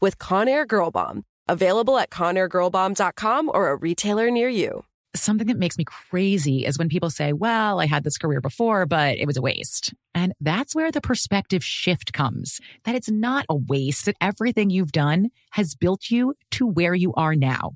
with 0.00 0.18
Conair 0.18 0.66
Girl 0.66 0.90
Bomb. 0.90 1.24
Available 1.48 1.98
at 1.98 2.10
ConairGirlBomb.com 2.10 3.50
or 3.52 3.68
a 3.68 3.76
retailer 3.76 4.30
near 4.30 4.48
you. 4.48 4.84
Something 5.14 5.46
that 5.46 5.58
makes 5.58 5.78
me 5.78 5.84
crazy 5.84 6.66
is 6.66 6.76
when 6.76 6.88
people 6.88 7.08
say, 7.08 7.32
well, 7.32 7.80
I 7.80 7.86
had 7.86 8.02
this 8.02 8.18
career 8.18 8.40
before, 8.40 8.84
but 8.84 9.16
it 9.16 9.26
was 9.26 9.36
a 9.36 9.42
waste. 9.42 9.94
And 10.12 10.32
that's 10.40 10.74
where 10.74 10.90
the 10.90 11.00
perspective 11.00 11.62
shift 11.62 12.12
comes 12.12 12.60
that 12.84 12.96
it's 12.96 13.10
not 13.10 13.46
a 13.48 13.54
waste, 13.54 14.06
that 14.06 14.16
everything 14.20 14.70
you've 14.70 14.90
done 14.90 15.30
has 15.52 15.76
built 15.76 16.10
you 16.10 16.34
to 16.52 16.66
where 16.66 16.94
you 16.94 17.14
are 17.14 17.36
now. 17.36 17.74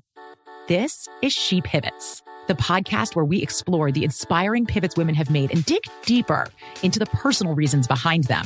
This 0.67 1.07
is 1.21 1.31
She 1.31 1.61
Pivots, 1.61 2.21
the 2.47 2.55
podcast 2.55 3.15
where 3.15 3.25
we 3.25 3.41
explore 3.41 3.91
the 3.91 4.03
inspiring 4.03 4.65
pivots 4.65 4.97
women 4.97 5.15
have 5.15 5.29
made 5.29 5.51
and 5.51 5.63
dig 5.63 5.83
deeper 6.05 6.47
into 6.83 6.99
the 6.99 7.05
personal 7.07 7.55
reasons 7.55 7.87
behind 7.87 8.25
them. 8.25 8.45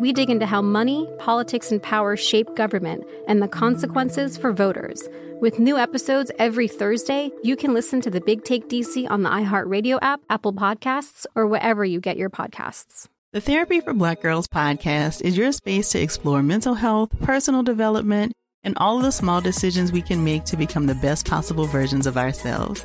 We 0.00 0.12
dig 0.12 0.30
into 0.30 0.46
how 0.46 0.62
money, 0.62 1.08
politics, 1.18 1.72
and 1.72 1.82
power 1.82 2.16
shape 2.16 2.54
government 2.54 3.04
and 3.26 3.42
the 3.42 3.48
consequences 3.48 4.36
for 4.36 4.52
voters. 4.52 5.08
With 5.40 5.58
new 5.58 5.76
episodes 5.76 6.30
every 6.38 6.68
Thursday, 6.68 7.32
you 7.42 7.56
can 7.56 7.74
listen 7.74 8.00
to 8.02 8.10
the 8.10 8.20
Big 8.20 8.44
Take 8.44 8.68
DC 8.68 9.10
on 9.10 9.24
the 9.24 9.28
iHeartRadio 9.28 9.98
app, 10.00 10.20
Apple 10.30 10.52
Podcasts, 10.52 11.26
or 11.34 11.48
wherever 11.48 11.84
you 11.84 12.00
get 12.00 12.16
your 12.16 12.30
podcasts. 12.30 13.08
The 13.32 13.40
Therapy 13.40 13.80
for 13.80 13.92
Black 13.92 14.22
Girls 14.22 14.46
podcast 14.46 15.22
is 15.22 15.36
your 15.36 15.50
space 15.50 15.90
to 15.90 16.00
explore 16.00 16.44
mental 16.44 16.74
health, 16.74 17.10
personal 17.20 17.64
development, 17.64 18.32
and 18.62 18.78
all 18.78 18.98
of 18.98 19.02
the 19.02 19.10
small 19.10 19.40
decisions 19.40 19.90
we 19.90 20.02
can 20.02 20.22
make 20.22 20.44
to 20.44 20.56
become 20.56 20.86
the 20.86 20.94
best 20.94 21.26
possible 21.26 21.66
versions 21.66 22.06
of 22.06 22.16
ourselves. 22.16 22.84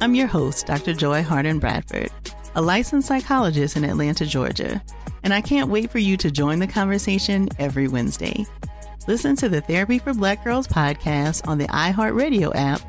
I'm 0.00 0.14
your 0.14 0.28
host, 0.28 0.66
Dr. 0.66 0.94
Joy 0.94 1.22
Harden 1.22 1.58
Bradford, 1.58 2.10
a 2.54 2.62
licensed 2.62 3.08
psychologist 3.08 3.76
in 3.76 3.84
Atlanta, 3.84 4.24
Georgia, 4.24 4.82
and 5.22 5.34
I 5.34 5.40
can't 5.40 5.70
wait 5.70 5.90
for 5.90 5.98
you 5.98 6.16
to 6.18 6.30
join 6.30 6.58
the 6.58 6.66
conversation 6.66 7.48
every 7.58 7.88
Wednesday. 7.88 8.46
Listen 9.06 9.36
to 9.36 9.48
the 9.48 9.60
Therapy 9.60 9.98
for 9.98 10.12
Black 10.12 10.44
Girls 10.44 10.68
podcast 10.68 11.46
on 11.48 11.58
the 11.58 11.68
iHeartRadio 11.68 12.52
app, 12.54 12.80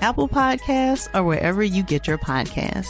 Apple 0.00 0.28
Podcasts, 0.28 1.08
or 1.14 1.22
wherever 1.22 1.62
you 1.62 1.82
get 1.82 2.06
your 2.06 2.18
podcasts. 2.18 2.88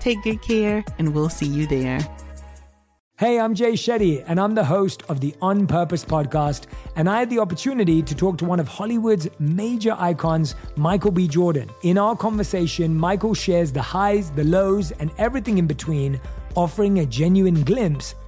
Take 0.00 0.22
good 0.22 0.42
care, 0.42 0.84
and 0.98 1.14
we'll 1.14 1.28
see 1.28 1.46
you 1.46 1.66
there. 1.66 2.00
Hey, 3.18 3.38
I'm 3.38 3.54
Jay 3.54 3.74
Shetty, 3.74 4.24
and 4.26 4.40
I'm 4.40 4.54
the 4.56 4.64
host 4.64 5.04
of 5.08 5.20
the 5.20 5.32
On 5.40 5.66
Purpose 5.66 6.04
podcast. 6.04 6.64
And 6.96 7.08
I 7.08 7.20
had 7.20 7.30
the 7.30 7.38
opportunity 7.38 8.02
to 8.02 8.14
talk 8.16 8.36
to 8.38 8.44
one 8.44 8.58
of 8.58 8.66
Hollywood's 8.66 9.28
major 9.38 9.94
icons, 9.96 10.56
Michael 10.74 11.12
B. 11.12 11.28
Jordan. 11.28 11.70
In 11.82 11.98
our 11.98 12.16
conversation, 12.16 12.96
Michael 12.96 13.34
shares 13.34 13.70
the 13.70 13.82
highs, 13.82 14.32
the 14.32 14.42
lows, 14.42 14.90
and 14.92 15.12
everything 15.18 15.58
in 15.58 15.68
between, 15.68 16.20
offering 16.56 16.98
a 16.98 17.06
genuine 17.06 17.62
glimpse 17.62 18.16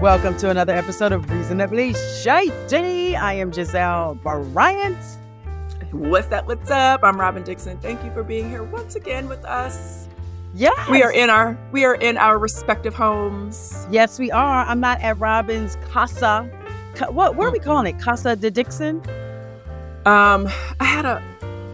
Welcome 0.00 0.38
to 0.38 0.48
another 0.48 0.74
episode 0.74 1.12
of 1.12 1.28
Reasonably 1.30 1.92
Shady. 1.92 2.50
Jenny, 2.68 3.16
I 3.16 3.34
am 3.34 3.52
Gizelle 3.52 4.18
Bryant. 4.22 4.96
What's 5.92 6.26
that? 6.28 6.46
What's 6.46 6.70
up? 6.70 7.00
I'm 7.02 7.20
Robyn 7.20 7.44
Dixon. 7.44 7.78
Thank 7.80 8.02
you 8.02 8.10
for 8.12 8.22
being 8.22 8.48
here 8.48 8.62
once 8.62 8.94
again 8.94 9.28
with 9.28 9.44
us. 9.44 10.08
Yes. 10.54 10.88
We 10.88 11.02
are 11.02 11.12
in 11.12 11.28
our 11.28 11.58
we 11.70 11.84
are 11.84 11.96
in 11.96 12.16
our 12.16 12.38
respective 12.38 12.94
homes. 12.94 13.86
Yes, 13.90 14.18
we 14.18 14.30
are. 14.30 14.64
I'm 14.64 14.80
not 14.80 15.02
at 15.02 15.18
Robyn's 15.18 15.76
casa. 15.90 16.48
What 17.10 17.36
what 17.36 17.48
are 17.48 17.52
we 17.52 17.58
calling 17.58 17.94
it? 17.94 18.00
Casa 18.00 18.36
de 18.36 18.50
Dixon? 18.50 19.02
Um, 20.06 20.48
I 20.80 20.84
had 20.84 21.04
a 21.04 21.22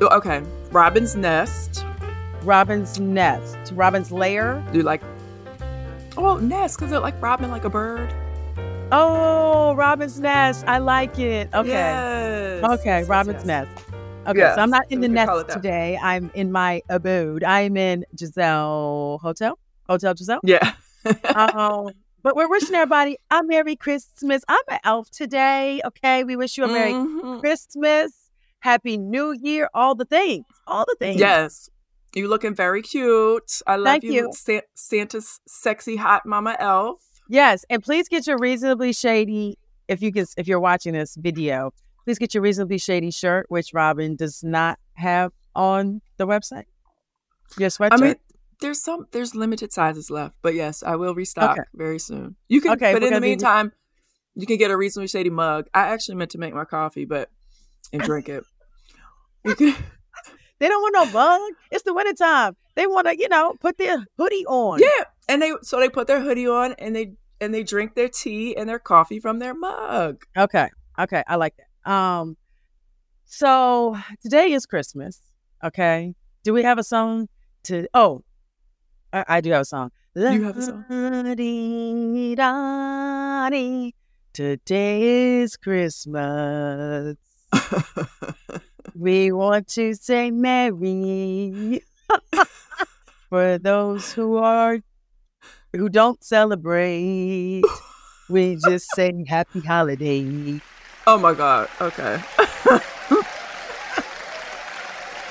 oh, 0.00 0.08
okay. 0.16 0.42
Robyn's 0.72 1.14
nest. 1.14 1.84
Robyn's 2.42 2.98
nest. 2.98 3.72
Robyn's 3.72 4.10
lair. 4.10 4.66
Do 4.72 4.78
you 4.78 4.82
like 4.82 5.02
oh 6.16 6.38
nest? 6.38 6.78
Cause 6.78 6.92
it 6.92 6.98
like 7.00 7.20
Robin 7.22 7.50
like 7.50 7.64
a 7.64 7.70
bird. 7.70 8.12
Oh, 8.92 9.74
Robyn's 9.76 10.20
nest. 10.20 10.64
I 10.68 10.78
like 10.78 11.18
it. 11.18 11.48
Okay. 11.52 11.68
Yes. 11.68 12.64
Okay, 12.64 13.00
Yes, 13.00 13.08
Robyn's 13.08 13.44
yes. 13.44 13.46
nest. 13.46 13.70
Okay, 14.28 14.52
so 14.54 14.60
I'm 14.60 14.70
not 14.70 14.84
in 14.90 15.00
the 15.00 15.08
nest 15.08 15.48
today. 15.50 15.98
I'm 16.02 16.30
in 16.34 16.50
my 16.52 16.82
abode. 16.88 17.44
I'm 17.44 17.76
in 17.76 18.04
Gizelle 18.16 19.20
Hotel. 19.20 19.58
Hotel 19.88 20.14
Gizelle. 20.14 20.40
Yeah. 20.42 20.72
um, 21.34 21.90
but 22.22 22.34
we're 22.34 22.48
wishing 22.48 22.74
everybody 22.74 23.18
a 23.30 23.42
Merry 23.44 23.76
Christmas. 23.76 24.42
I'm 24.48 24.62
an 24.68 24.78
elf 24.84 25.10
today. 25.10 25.80
Okay, 25.84 26.24
we 26.24 26.34
wish 26.36 26.56
you 26.58 26.64
a 26.64 26.68
Merry 26.68 26.92
Mhm. 26.92 27.40
Christmas, 27.40 28.12
Happy 28.60 28.96
New 28.96 29.32
Year, 29.32 29.68
all 29.74 29.94
the 29.94 30.04
things, 30.04 30.44
all 30.66 30.84
the 30.86 30.96
things. 30.98 31.20
Yes. 31.20 31.70
You 32.16 32.28
looking 32.28 32.54
very 32.54 32.80
cute. 32.80 33.60
I 33.66 33.76
love 33.76 33.84
Thank 33.84 34.04
you, 34.04 34.12
you. 34.12 34.30
Sa- 34.32 34.60
Santa's 34.74 35.38
sexy 35.46 35.96
hot 35.96 36.24
mama 36.24 36.56
elf. 36.58 36.98
Yes, 37.28 37.64
and 37.68 37.82
please 37.82 38.08
get 38.08 38.26
your 38.26 38.38
reasonably 38.38 38.94
shady. 38.94 39.58
If 39.86 40.00
you 40.00 40.10
can, 40.12 40.24
if 40.38 40.48
you're 40.48 40.58
watching 40.58 40.94
this 40.94 41.14
video, 41.14 41.72
please 42.04 42.18
get 42.18 42.32
your 42.32 42.42
reasonably 42.42 42.78
shady 42.78 43.10
shirt, 43.10 43.44
which 43.50 43.72
Robyn 43.74 44.16
does 44.16 44.42
not 44.42 44.78
have 44.94 45.32
on 45.54 46.00
the 46.16 46.26
website. 46.26 46.64
Your 47.58 47.68
sweatshirt. 47.68 47.92
I 47.92 47.96
mean, 47.98 48.14
there's 48.62 48.80
some 48.80 49.06
there's 49.12 49.34
limited 49.34 49.74
sizes 49.74 50.10
left, 50.10 50.36
but 50.40 50.54
yes, 50.54 50.82
I 50.82 50.96
will 50.96 51.14
restock 51.14 51.50
Okay. 51.58 51.68
very 51.74 51.98
soon. 51.98 52.36
You 52.48 52.62
can, 52.62 52.72
Okay, 52.72 52.94
but 52.94 53.02
in 53.02 53.08
the 53.08 53.16
gonna 53.16 53.20
be- 53.20 53.26
meantime, 53.28 53.72
you 54.34 54.46
can 54.46 54.56
get 54.56 54.70
a 54.70 54.76
reasonably 54.76 55.08
shady 55.08 55.28
mug. 55.28 55.66
I 55.74 55.88
actually 55.88 56.14
meant 56.14 56.30
to 56.30 56.38
make 56.38 56.54
my 56.54 56.64
coffee, 56.64 57.04
but 57.04 57.28
and 57.92 58.00
drink 58.00 58.30
it. 58.30 58.42
You 59.44 59.54
can, 59.54 59.74
they 60.58 60.68
don't 60.68 60.82
want 60.82 60.94
no 60.94 61.12
bug. 61.12 61.40
It's 61.70 61.82
the 61.84 61.94
wintertime. 61.94 62.56
They 62.74 62.86
want 62.86 63.06
to, 63.06 63.16
you 63.18 63.28
know, 63.28 63.54
put 63.60 63.78
their 63.78 64.04
hoodie 64.18 64.46
on. 64.46 64.80
yeah, 64.80 65.04
and 65.28 65.40
they 65.42 65.52
so 65.62 65.78
they 65.80 65.88
put 65.88 66.06
their 66.06 66.20
hoodie 66.20 66.48
on 66.48 66.74
and 66.78 66.94
they 66.94 67.12
and 67.40 67.52
they 67.54 67.62
drink 67.62 67.94
their 67.94 68.08
tea 68.08 68.56
and 68.56 68.68
their 68.68 68.78
coffee 68.78 69.20
from 69.20 69.38
their 69.38 69.54
mug. 69.54 70.24
Okay. 70.36 70.68
Okay. 70.98 71.22
I 71.26 71.36
like 71.36 71.54
that. 71.56 71.90
Um, 71.90 72.36
so 73.24 73.96
today 74.22 74.52
is 74.52 74.66
Christmas. 74.66 75.20
Okay. 75.62 76.14
Do 76.44 76.52
we 76.52 76.62
have 76.62 76.78
a 76.78 76.84
song 76.84 77.28
to? 77.64 77.86
Oh, 77.92 78.22
I, 79.12 79.24
I 79.28 79.40
do 79.40 79.50
have 79.50 79.62
a 79.62 79.66
song. 79.66 79.90
You 80.14 80.44
have 80.44 80.56
a 80.56 80.62
song? 80.62 80.84
Today 84.32 85.02
is 85.40 85.56
Christmas. 85.56 87.16
We 88.94 89.32
want 89.32 89.68
to 89.68 89.94
say 89.94 90.30
Merry 90.30 91.82
for 93.28 93.58
those 93.58 94.12
who 94.12 94.36
are 94.36 94.78
who 95.72 95.88
don't 95.88 96.22
celebrate. 96.24 97.62
We 98.28 98.56
just 98.56 98.94
say 98.94 99.12
Happy 99.26 99.60
Holiday. 99.60 100.60
oh 101.06 101.18
my 101.18 101.34
god. 101.34 101.68
Okay. 101.80 102.22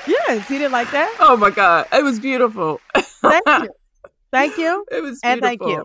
Yes, 0.08 0.48
you 0.50 0.58
didn't 0.58 0.72
like 0.72 0.90
that? 0.92 1.16
Oh 1.20 1.36
my 1.36 1.50
god. 1.50 1.86
It 1.92 2.04
was 2.04 2.20
beautiful. 2.20 2.80
Thank 3.22 3.44
you. 3.46 3.68
Thank 4.32 4.56
you. 4.58 4.84
It 4.90 5.02
was 5.02 5.18
beautiful. 5.20 5.30
And 5.30 5.40
thank 5.42 5.62
you. 5.62 5.84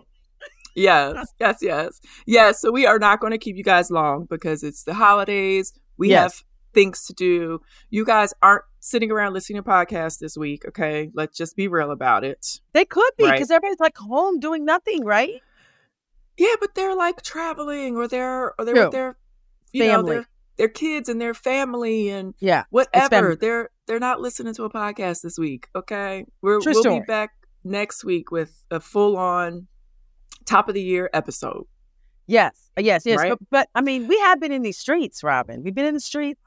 yes, 0.74 1.32
yes, 1.40 1.58
yes, 1.62 2.00
yes. 2.26 2.60
So 2.60 2.70
we 2.72 2.86
are 2.86 2.98
not 2.98 3.20
going 3.20 3.30
to 3.32 3.38
keep 3.38 3.56
you 3.56 3.64
guys 3.64 3.90
long 3.90 4.26
because 4.28 4.62
it's 4.62 4.82
the 4.84 4.94
holidays. 4.94 5.72
We 5.96 6.10
Yes. 6.10 6.22
have 6.22 6.44
things 6.74 7.04
to 7.06 7.12
do. 7.12 7.60
You 7.90 8.04
guys 8.04 8.32
aren't 8.42 8.64
sitting 8.80 9.10
around 9.10 9.32
listening 9.32 9.62
to 9.62 9.68
podcasts 9.68 10.18
this 10.18 10.36
week. 10.36 10.64
Okay, 10.68 11.10
let's 11.14 11.36
just 11.36 11.56
be 11.56 11.68
real 11.68 11.90
about 11.90 12.24
it. 12.24 12.60
They 12.72 12.84
could 12.84 13.10
be 13.16 13.24
Right. 13.24 13.32
because 13.34 13.50
everybody's 13.50 13.80
like 13.80 13.96
home 13.96 14.40
doing 14.40 14.64
nothing, 14.64 15.04
right? 15.04 15.40
Yeah, 16.38 16.54
but 16.60 16.74
they're 16.74 16.96
like 16.96 17.22
traveling 17.22 17.96
or 17.96 18.08
they're 18.08 18.54
or 18.58 18.64
they're 18.64 18.74
True. 18.74 18.84
with 18.84 18.92
their 18.92 19.16
you 19.72 19.84
know 19.84 19.90
Family. 19.96 20.14
their 20.16 20.26
their 20.56 20.68
kids 20.68 21.08
and 21.08 21.20
their 21.20 21.34
family 21.34 22.08
and 22.10 22.34
Yeah. 22.38 22.64
whatever. 22.70 23.36
They're 23.36 23.70
they're 23.86 23.98
not 24.00 24.20
listening 24.20 24.54
to 24.54 24.64
a 24.64 24.70
podcast 24.70 25.22
this 25.22 25.38
week. 25.38 25.68
Okay, 25.74 26.24
we're 26.40 26.60
True 26.60 26.72
we'll 26.72 26.82
story. 26.82 27.00
be 27.00 27.06
back 27.06 27.30
next 27.64 28.04
week 28.04 28.30
with 28.30 28.64
a 28.70 28.80
full 28.80 29.16
on 29.16 29.66
top 30.44 30.68
of 30.68 30.74
the 30.74 30.82
year 30.82 31.08
episode. 31.12 31.64
Yes, 32.26 32.70
uh, 32.78 32.82
yes, 32.82 33.04
yes. 33.04 33.18
Right? 33.18 33.30
But, 33.30 33.38
but 33.50 33.68
I 33.74 33.80
mean, 33.80 34.06
we 34.06 34.18
have 34.20 34.40
been 34.40 34.52
in 34.52 34.62
these 34.62 34.78
streets, 34.78 35.22
Robyn. 35.22 35.62
We've 35.62 35.74
been 35.74 35.86
in 35.86 35.94
the 35.94 36.00
streets. 36.00 36.40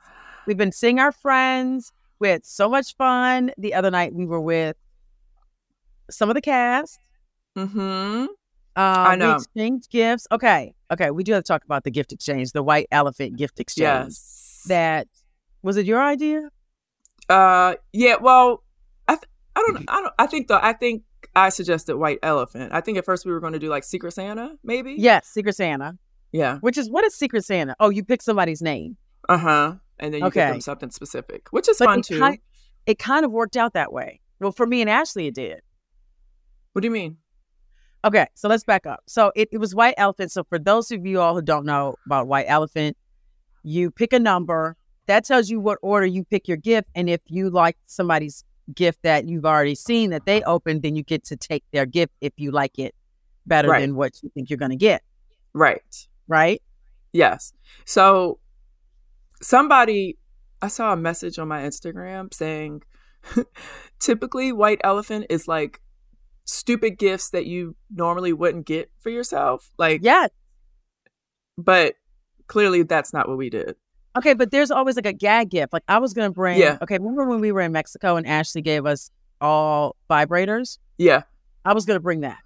We've 0.47 0.57
been 0.57 0.71
seeing 0.71 0.99
our 0.99 1.11
friends. 1.11 1.91
We 2.19 2.29
had 2.29 2.45
so 2.45 2.69
much 2.69 2.95
fun. 2.95 3.51
The 3.57 3.73
other 3.73 3.91
night, 3.91 4.13
we 4.13 4.25
were 4.25 4.39
with 4.41 4.77
some 6.09 6.29
of 6.29 6.35
the 6.35 6.41
cast. 6.41 6.99
Mm-hmm. 7.57 7.79
Um, 7.79 8.27
I 8.75 9.15
know. 9.15 9.29
We 9.29 9.35
exchanged 9.35 9.89
gifts. 9.89 10.27
Okay, 10.31 10.73
okay. 10.91 11.11
We 11.11 11.23
do 11.23 11.33
have 11.33 11.43
to 11.43 11.47
talk 11.47 11.63
about 11.63 11.83
the 11.83 11.91
gift 11.91 12.11
exchange, 12.11 12.51
the 12.51 12.63
white 12.63 12.87
elephant 12.91 13.37
gift 13.37 13.59
exchange. 13.59 14.07
Yes. 14.09 14.63
That 14.67 15.07
was 15.61 15.77
it. 15.77 15.85
Your 15.85 16.01
idea? 16.01 16.49
Uh. 17.29 17.75
Yeah. 17.93 18.15
Well, 18.21 18.63
I 19.07 19.15
th- 19.15 19.29
I 19.55 19.61
don't 19.61 19.85
I 19.87 20.01
don't 20.01 20.13
I 20.19 20.27
think 20.27 20.47
though 20.47 20.59
I 20.61 20.73
think 20.73 21.03
I 21.35 21.49
suggested 21.49 21.97
white 21.97 22.19
elephant. 22.23 22.71
I 22.73 22.81
think 22.81 22.97
at 22.97 23.05
first 23.05 23.25
we 23.25 23.31
were 23.31 23.39
going 23.39 23.53
to 23.53 23.59
do 23.59 23.69
like 23.69 23.83
Secret 23.83 24.11
Santa, 24.13 24.55
maybe. 24.63 24.95
Yes, 24.97 25.27
Secret 25.27 25.55
Santa. 25.55 25.97
Yeah. 26.31 26.59
Which 26.59 26.77
is 26.77 26.89
what 26.89 27.03
is 27.05 27.15
Secret 27.15 27.43
Santa? 27.45 27.75
Oh, 27.79 27.89
you 27.89 28.03
pick 28.03 28.21
somebody's 28.21 28.61
name. 28.61 28.97
Uh 29.27 29.37
huh. 29.37 29.73
And 29.99 30.13
then 30.13 30.21
you 30.21 30.29
give 30.31 30.49
them 30.49 30.61
something 30.61 30.91
specific, 30.91 31.47
which 31.51 31.69
is 31.69 31.77
But 31.77 31.85
fun 31.85 31.99
it 31.99 32.05
too. 32.05 32.19
Kind, 32.19 32.39
it 32.85 32.99
kind 32.99 33.25
of 33.25 33.31
worked 33.31 33.55
out 33.57 33.73
that 33.73 33.93
way. 33.93 34.21
Well, 34.39 34.51
for 34.51 34.65
me 34.65 34.81
and 34.81 34.89
Ashley, 34.89 35.27
it 35.27 35.35
did. 35.35 35.61
what 36.73 36.81
do 36.81 36.87
you 36.87 36.91
mean? 36.91 37.17
Okay, 38.03 38.27
so 38.35 38.47
let's 38.47 38.63
back 38.63 38.85
up. 38.85 38.99
So 39.07 39.31
it, 39.35 39.49
it 39.51 39.57
was 39.57 39.73
White 39.73 39.95
Elephant. 39.97 40.31
So 40.31 40.43
for 40.43 40.59
those 40.59 40.91
of 40.91 41.05
you 41.05 41.19
all 41.21 41.33
who 41.33 41.41
don't 41.41 41.65
know 41.65 41.95
about 42.05 42.27
White 42.27 42.45
Elephant, 42.47 42.95
you 43.63 43.89
pick 43.89 44.13
a 44.13 44.19
number 44.19 44.77
that 45.07 45.25
tells 45.25 45.49
you 45.49 45.59
what 45.59 45.79
order 45.81 46.05
you 46.05 46.23
pick 46.23 46.47
your 46.47 46.57
gift, 46.57 46.89
and 46.93 47.09
if 47.09 47.21
you 47.27 47.49
like 47.49 47.77
somebody's 47.85 48.43
gift 48.73 48.99
that 49.03 49.27
you've 49.27 49.45
already 49.45 49.75
seen 49.75 50.09
that 50.11 50.25
they 50.25 50.41
opened, 50.43 50.81
then 50.81 50.95
you 50.95 51.03
get 51.03 51.23
to 51.25 51.37
take 51.37 51.63
their 51.71 51.85
gift 51.85 52.13
if 52.21 52.33
you 52.37 52.51
like 52.51 52.79
it 52.79 52.95
better 53.45 53.69
Right. 53.69 53.81
than 53.81 53.95
what 53.95 54.21
you 54.23 54.29
think 54.33 54.49
you're 54.49 54.57
going 54.57 54.71
to 54.71 54.77
get. 54.77 55.03
Right. 55.53 56.07
Right? 56.27 56.61
Yes. 57.13 57.53
So 57.85 58.39
somebody 59.41 60.17
I 60.61 60.67
saw 60.67 60.93
a 60.93 60.97
message 60.97 61.37
on 61.37 61.47
my 61.47 61.61
Instagram 61.61 62.33
saying 62.33 62.81
typically 63.99 64.51
white 64.51 64.81
elephant 64.83 65.27
is 65.29 65.47
like 65.47 65.81
stupid 66.45 66.97
gifts 66.97 67.29
that 67.31 67.45
you 67.45 67.75
normally 67.93 68.33
wouldn't 68.33 68.65
get 68.65 68.89
for 68.99 69.09
yourself. 69.09 69.69
Like 69.77 70.01
Yes. 70.03 70.29
but 71.57 71.95
clearly 72.47 72.83
that's 72.83 73.13
not 73.13 73.27
what 73.27 73.37
we 73.37 73.49
did. 73.49 73.75
Okay, 74.17 74.33
but 74.33 74.51
there's 74.51 74.71
always 74.71 74.95
like 74.95 75.05
a 75.05 75.13
gag 75.13 75.49
gift. 75.49 75.73
Like 75.73 75.83
I 75.87 75.97
was 75.97 76.13
to 76.13 76.29
bring. 76.29 76.59
Yeah. 76.59 76.77
Okay, 76.81 76.97
remember 76.97 77.25
when 77.25 77.41
we 77.41 77.51
were 77.51 77.61
in 77.61 77.71
Mexico 77.71 78.15
and 78.15 78.25
Ashley 78.25 78.61
gave 78.61 78.85
us 78.85 79.11
all 79.41 79.95
vibrators? 80.09 80.77
Yeah. 80.97 81.23
I 81.65 81.73
was 81.73 81.85
to 81.85 81.99
bring 81.99 82.21
that 82.21 82.37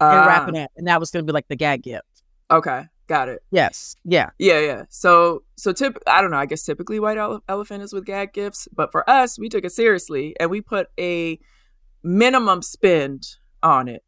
and 0.00 0.26
wrap 0.26 0.42
Ah, 0.42 0.48
it 0.48 0.56
up, 0.56 0.70
and 0.76 0.86
that 0.86 1.00
was 1.00 1.10
to 1.12 1.22
be 1.22 1.32
like 1.32 1.48
the 1.48 1.56
gag 1.56 1.82
gift. 1.82 2.22
Okay. 2.50 2.84
Got 3.06 3.28
it. 3.28 3.42
Yes. 3.50 3.96
Yeah. 4.04 4.30
Yeah, 4.38 4.60
yeah. 4.60 4.84
So, 4.88 5.42
so 5.56 5.72
tip. 5.72 5.98
I 6.06 6.20
don't 6.20 6.30
know. 6.30 6.36
I 6.36 6.46
guess 6.46 6.62
typically 6.62 7.00
white 7.00 7.18
ele- 7.18 7.42
elephant 7.48 7.82
is 7.82 7.92
with 7.92 8.04
gag 8.04 8.32
gifts, 8.32 8.68
but 8.72 8.92
for 8.92 9.08
us, 9.10 9.36
we 9.36 9.48
took 9.48 9.64
it 9.64 9.72
seriously 9.72 10.36
and 10.38 10.48
we 10.48 10.60
put 10.60 10.86
a 10.98 11.40
minimum 12.04 12.62
spend 12.62 13.26
on 13.62 13.88
it. 13.88 14.04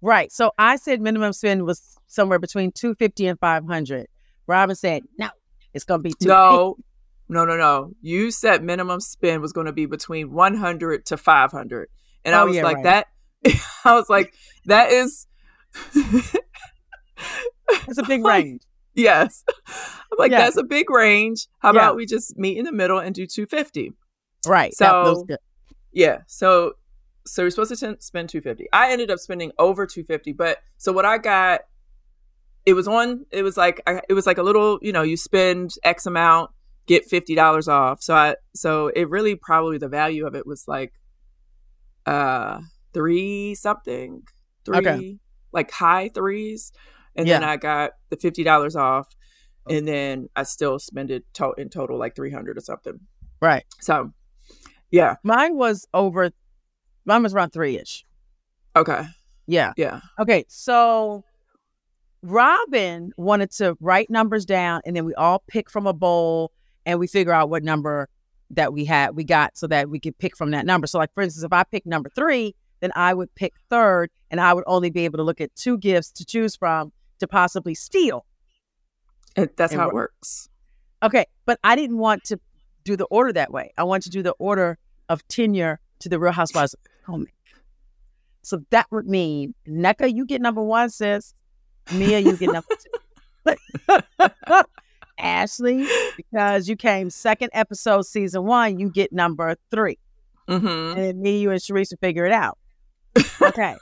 Right. 0.00 0.32
So 0.32 0.52
I 0.58 0.76
said 0.76 1.02
minimum 1.02 1.34
spend 1.34 1.64
was 1.64 1.98
somewhere 2.06 2.38
between 2.38 2.72
two 2.72 2.94
fifty 2.94 3.26
and 3.26 3.38
five 3.38 3.66
hundred. 3.66 4.06
Robyn 4.46 4.74
said 4.76 5.02
no, 5.18 5.28
it's 5.74 5.84
going 5.84 6.00
to 6.00 6.02
be 6.02 6.14
two. 6.20 6.28
No, 6.28 6.76
no, 7.28 7.44
no, 7.44 7.56
no. 7.56 7.92
You 8.00 8.30
said 8.30 8.62
minimum 8.64 9.00
spend 9.00 9.42
was 9.42 9.52
going 9.52 9.66
to 9.66 9.72
be 9.72 9.86
between 9.86 10.32
one 10.32 10.54
hundred 10.56 11.06
to 11.06 11.16
five 11.16 11.50
hundred, 11.52 11.88
and 12.24 12.34
I 12.34 12.42
Oh, 12.42 12.46
was 12.46 12.56
yeah, 12.56 12.62
like 12.62 12.76
right. 12.76 12.84
that. 12.84 13.06
I 13.84 13.94
was 13.94 14.08
like, 14.08 14.32
that 14.66 14.90
is. 14.92 15.26
It's 17.86 17.98
a 17.98 18.02
big 18.04 18.24
range. 18.24 18.62
Yes, 18.94 19.44
I'm 19.68 20.18
like 20.18 20.30
Yeah. 20.32 20.38
that's 20.38 20.56
a 20.56 20.62
big 20.64 20.90
range. 20.90 21.46
How 21.58 21.68
Yeah. 21.72 21.80
about 21.80 21.96
we 21.96 22.06
just 22.06 22.36
meet 22.36 22.56
in 22.58 22.64
the 22.64 22.72
middle 22.72 22.98
and 22.98 23.14
do 23.14 23.26
two 23.26 23.46
fifty? 23.46 23.92
Right. 24.46 24.72
that 24.78 24.92
was 24.92 25.18
So- 25.18 25.24
good. 25.24 25.38
Yeah. 25.92 26.18
So 26.26 26.74
so 27.26 27.42
you're 27.42 27.50
supposed 27.50 27.70
to 27.70 27.76
ten- 27.76 28.00
spend 28.00 28.30
250. 28.30 28.68
I 28.72 28.90
ended 28.90 29.10
up 29.10 29.18
spending 29.18 29.52
over 29.58 29.86
250, 29.86 30.32
but 30.32 30.58
so 30.78 30.92
what 30.92 31.04
I 31.04 31.18
got 31.18 31.60
it 32.68 32.74
was 32.74 32.86
on 32.86 33.24
it 33.30 33.42
was 33.42 33.56
like 33.56 33.80
I, 33.86 34.02
it 34.10 34.12
was 34.12 34.26
like 34.26 34.36
a 34.36 34.42
little, 34.42 34.78
you 34.82 34.92
know, 34.92 35.00
you 35.00 35.16
spend 35.16 35.72
x 35.84 36.04
amount, 36.04 36.50
get 36.86 37.08
$50 37.10 37.66
off. 37.68 38.02
So 38.02 38.14
I 38.14 38.36
so 38.54 38.88
it 38.88 39.08
really 39.08 39.34
probably 39.36 39.78
the 39.78 39.88
value 39.88 40.26
of 40.26 40.34
it 40.34 40.46
was 40.46 40.68
like 40.68 40.92
uh 42.04 42.60
3 42.92 43.54
something. 43.54 44.22
3 44.66 44.76
Okay. 44.78 45.18
like 45.50 45.70
high 45.70 46.10
3s. 46.10 46.72
And 47.16 47.26
then 47.26 47.42
I 47.42 47.56
got 47.56 47.92
the 48.10 48.16
$50 48.18 48.76
off 48.76 49.08
and 49.68 49.88
then 49.88 50.28
I 50.36 50.42
still 50.42 50.78
spent 50.78 51.10
it 51.10 51.24
to- 51.34 51.54
in 51.56 51.70
total 51.70 51.98
like 51.98 52.14
300 52.14 52.58
or 52.58 52.60
something. 52.60 53.00
Right. 53.40 53.64
So 53.80 54.12
yeah. 54.90 55.16
Mine 55.22 55.56
was 55.56 55.86
over. 55.94 56.30
Mine 57.06 57.22
was 57.22 57.32
around 57.32 57.50
three 57.50 57.78
ish. 57.78 58.04
Okay. 58.76 59.06
Yeah. 59.46 59.72
Yeah. 59.78 60.00
Okay. 60.20 60.44
So 60.48 61.24
Robyn 62.22 63.12
wanted 63.16 63.50
to 63.52 63.76
write 63.80 64.10
numbers 64.10 64.44
down, 64.44 64.80
and 64.84 64.96
then 64.96 65.04
we 65.04 65.14
all 65.14 65.42
pick 65.46 65.70
from 65.70 65.86
a 65.86 65.92
bowl, 65.92 66.52
and 66.84 66.98
we 66.98 67.06
figure 67.06 67.32
out 67.32 67.50
what 67.50 67.62
number 67.62 68.08
that 68.50 68.72
we 68.72 68.84
had 68.84 69.14
we 69.14 69.24
got, 69.24 69.56
so 69.56 69.66
that 69.66 69.90
we 69.90 70.00
could 70.00 70.16
pick 70.18 70.36
from 70.36 70.50
that 70.52 70.66
number. 70.66 70.86
So, 70.86 70.98
like 70.98 71.12
for 71.14 71.22
instance, 71.22 71.44
if 71.44 71.52
I 71.52 71.64
pick 71.64 71.86
number 71.86 72.10
three, 72.14 72.54
then 72.80 72.92
I 72.96 73.14
would 73.14 73.34
pick 73.34 73.54
third, 73.70 74.10
and 74.30 74.40
I 74.40 74.52
would 74.52 74.64
only 74.66 74.90
be 74.90 75.04
able 75.04 75.18
to 75.18 75.22
look 75.22 75.40
at 75.40 75.54
two 75.54 75.78
gifts 75.78 76.10
to 76.12 76.24
choose 76.24 76.56
from 76.56 76.92
to 77.20 77.28
possibly 77.28 77.74
steal. 77.74 78.24
It, 79.36 79.56
that's 79.56 79.72
And 79.72 79.80
how 79.80 79.88
it 79.88 79.94
works. 79.94 80.48
Okay, 81.02 81.26
but 81.46 81.60
I 81.62 81.76
didn't 81.76 81.98
want 81.98 82.24
to 82.24 82.40
do 82.84 82.96
the 82.96 83.04
order 83.06 83.32
that 83.32 83.52
way. 83.52 83.72
I 83.76 83.84
want 83.84 84.02
to 84.04 84.10
do 84.10 84.22
the 84.22 84.32
order 84.38 84.78
of 85.08 85.26
tenure 85.28 85.78
to 86.00 86.08
the 86.08 86.18
Real 86.18 86.32
Housewives 86.32 86.74
of. 86.74 87.24
So 88.42 88.62
that 88.70 88.86
would 88.90 89.06
mean 89.06 89.54
Nneka, 89.68 90.14
you 90.14 90.24
get 90.24 90.40
number 90.40 90.62
one, 90.62 90.90
sis. 90.90 91.34
Mia, 91.92 92.18
you 92.18 92.36
get 92.36 92.52
number 92.52 92.68
two. 93.46 94.62
Ashley, 95.18 95.86
because 96.16 96.68
you 96.68 96.76
came 96.76 97.10
second 97.10 97.50
episode, 97.52 98.02
season 98.06 98.44
one, 98.44 98.78
you 98.78 98.88
get 98.88 99.12
number 99.12 99.56
three. 99.70 99.98
Mm-hmm. 100.48 100.66
And 100.66 100.96
then 100.96 101.20
me, 101.20 101.38
you, 101.40 101.50
and 101.50 101.60
Charrisse 101.60 101.90
will 101.90 101.98
figure 102.00 102.24
it 102.24 102.32
out. 102.32 102.56
Okay. 103.42 103.74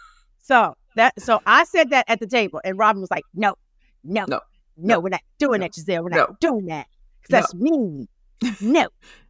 so 0.43 0.75
that 0.95 1.21
so 1.21 1.41
I 1.45 1.65
said 1.65 1.91
that 1.91 2.07
at 2.09 2.21
the 2.21 2.27
table, 2.27 2.61
and 2.65 2.79
Robyn 2.79 3.01
was 3.01 3.11
like, 3.11 3.25
no, 3.35 3.55
no, 4.03 4.25
No. 4.29 4.41
no, 4.79 4.99
we're 5.01 5.11
not 5.11 5.21
doing 5.39 5.61
No. 5.61 5.67
that, 5.67 5.73
Gizelle. 5.73 6.03
We're 6.03 6.09
No. 6.11 6.17
not 6.19 6.41
doing 6.41 6.67
that. 6.67 6.87
'Cause 7.23 7.29
that's 7.29 7.55
mean. 7.55 8.09
No. 8.61 8.89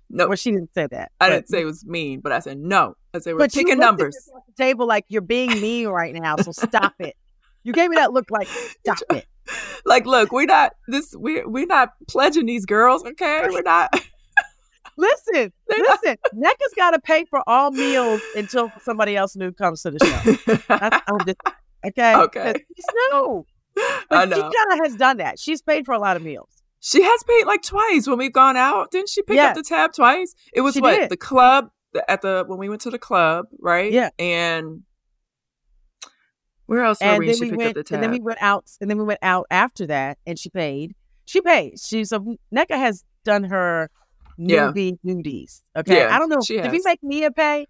No, 0.09 0.29
Well, 0.29 0.37
she 0.37 0.53
didn't 0.53 0.73
say 0.75 0.87
that. 0.89 1.11
I 1.21 1.29
but- 1.29 1.35
didn't 1.35 1.49
say 1.49 1.63
it 1.63 1.65
was 1.65 1.85
mean, 1.85 2.21
but 2.21 2.31
I 2.31 2.39
said 2.39 2.59
no. 2.59 2.95
I 3.13 3.19
said 3.19 3.33
we're 3.35 3.39
but 3.41 3.53
picking 3.53 3.79
numbers. 3.79 4.15
yourself 4.15 4.45
at 4.49 4.57
the 4.57 4.63
table 4.63 4.87
like 4.87 5.05
you're 5.09 5.23
being 5.23 5.61
mean 5.61 5.89
right 5.89 6.15
now, 6.15 6.37
so 6.37 6.53
stop 6.53 6.95
it. 7.01 7.17
You 7.67 7.73
gave 7.73 7.91
me 7.91 7.97
that 7.97 8.13
look 8.13 8.31
like 8.31 8.47
stop 8.87 8.99
it. 9.11 9.27
Like, 9.85 10.07
look, 10.07 10.31
we're 10.33 10.47
not 10.47 10.73
this. 10.89 11.15
We're 11.17 11.49
we're 11.49 11.67
not 11.67 11.91
pledging 12.09 12.47
these 12.47 12.65
girls. 12.65 13.05
Okay, 13.05 13.47
we're 13.51 13.63
not. 13.63 13.93
Listen, 14.99 15.53
They're 15.69 15.79
not- 15.79 15.99
listen. 16.03 16.17
Nneka's 16.35 16.73
got 16.75 16.93
to 16.93 16.99
pay 16.99 17.25
for 17.27 17.43
all 17.47 17.71
meals 17.71 18.21
until 18.35 18.73
somebody 18.81 19.15
else 19.17 19.37
new 19.37 19.53
comes 19.53 19.83
to 19.83 19.91
the 19.91 19.99
show. 20.03 20.57
That's, 20.69 21.03
I'm 21.07 21.19
just, 21.27 21.37
okay. 21.87 22.15
Okay. 22.17 22.55
She's 22.75 22.85
new. 23.13 23.45
I 23.77 24.03
But 24.09 24.35
she 24.35 24.41
kind 24.41 24.55
of 24.73 24.79
has 24.85 24.97
done 24.97 25.19
that. 25.19 25.39
She's 25.39 25.61
paid 25.61 25.85
for 25.85 25.93
a 25.93 25.99
lot 25.99 26.17
of 26.17 26.23
meals. 26.23 26.49
She 26.81 27.03
has 27.03 27.23
paid 27.25 27.45
like 27.47 27.61
twice 27.63 28.07
when 28.07 28.17
we've 28.17 28.33
gone 28.33 28.57
out. 28.57 28.91
Didn't 28.91 29.11
she 29.11 29.21
pick 29.21 29.37
Yeah. 29.37 29.49
up 29.49 29.55
the 29.57 29.63
tab 29.63 29.93
twice? 29.93 30.35
It 30.55 30.63
was 30.63 30.73
She 30.75 30.81
what 30.81 30.99
did. 30.99 31.11
the 31.11 31.17
club 31.19 31.69
at 32.09 32.23
the 32.23 32.45
when 32.47 32.59
we 32.59 32.71
went 32.71 32.81
to 32.83 32.91
the 32.91 32.99
club, 32.99 33.47
right? 33.61 33.93
Yeah. 33.93 34.09
And 34.19 34.83
where 36.67 36.83
else 36.85 37.01
were 37.01 37.07
and 37.07 37.19
we? 37.19 37.27
then 37.27 37.35
She 37.37 37.45
we 37.45 37.51
picked 37.51 37.59
went, 37.59 37.69
up 37.71 37.75
the 37.77 37.83
tab. 37.85 37.95
and 37.97 38.03
then 38.05 38.11
we 38.13 38.21
went 38.21 38.43
out, 38.43 38.71
and 38.81 38.91
then 38.91 38.99
we 38.99 39.05
went 39.05 39.21
out 39.23 39.47
after 39.51 39.87
that, 39.87 40.19
and 40.27 40.39
she 40.39 40.51
paid. 40.51 40.95
She 41.25 41.41
paid. 41.41 41.81
She's 41.81 42.13
a 42.13 42.19
Nneka 42.21 42.71
has 42.71 43.05
done 43.25 43.45
her 43.45 43.91
Yeah. 44.39 44.69
newbie 44.73 44.99
duties. 45.05 45.63
Okay, 45.77 45.99
Yeah, 45.99 46.15
I 46.15 46.19
don't 46.19 46.29
know. 46.29 46.41
she 46.45 46.55
Did 46.61 46.71
we 46.71 46.79
has. 46.79 46.85
make 46.85 47.03
Mia 47.03 47.31
pay? 47.31 47.67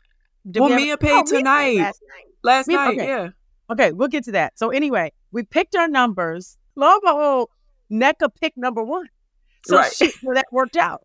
Did 0.51 0.61
Well, 0.61 0.69
we 0.71 0.73
have- 0.75 0.81
oh, 0.81 0.85
Mia 0.85 0.97
paid 0.99 1.11
Oh, 1.11 1.23
Mia 1.31 1.39
tonight. 1.39 1.77
last 1.79 2.03
night. 2.09 2.25
Last 2.43 2.67
Mia- 2.69 2.77
night, 2.77 2.95
okay. 2.99 3.07
yeah. 3.07 3.29
Okay, 3.71 3.93
we'll 3.93 4.09
get 4.09 4.25
to 4.25 4.33
that. 4.33 4.59
So 4.59 4.71
anyway, 4.71 5.13
we 5.33 5.43
picked 5.43 5.75
our 5.75 5.89
numbers. 5.89 6.57
Lo 6.77 6.93
and 6.93 7.01
behold, 7.03 7.51
Nneka 7.91 8.29
picked 8.41 8.57
number 8.59 8.83
one. 8.83 9.09
So 9.67 9.77
Right. 9.79 9.93
she, 9.93 10.13
well, 10.23 10.35
that 10.35 10.47
worked 10.53 10.77
out. 10.77 11.03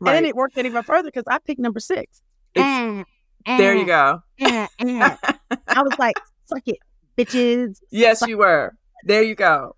And 0.00 0.08
then 0.08 0.24
it 0.26 0.36
worked 0.36 0.56
out 0.58 0.66
even 0.66 0.82
further 0.82 1.08
because 1.08 1.24
I 1.26 1.38
picked 1.38 1.60
number 1.60 1.80
six. 1.80 2.20
It's- 2.54 3.04
eh, 3.46 3.56
there 3.58 3.74
you 3.74 3.82
eh, 3.82 3.86
go. 3.86 4.22
Eh, 4.38 4.66
I 5.68 5.82
was 5.82 5.98
like, 5.98 6.16
suck 6.44 6.62
it, 6.66 6.78
bitches. 7.16 7.78
Yes, 7.90 8.22
you 8.26 8.38
were. 8.38 8.74
There 9.04 9.22
you 9.22 9.34
go. 9.34 9.76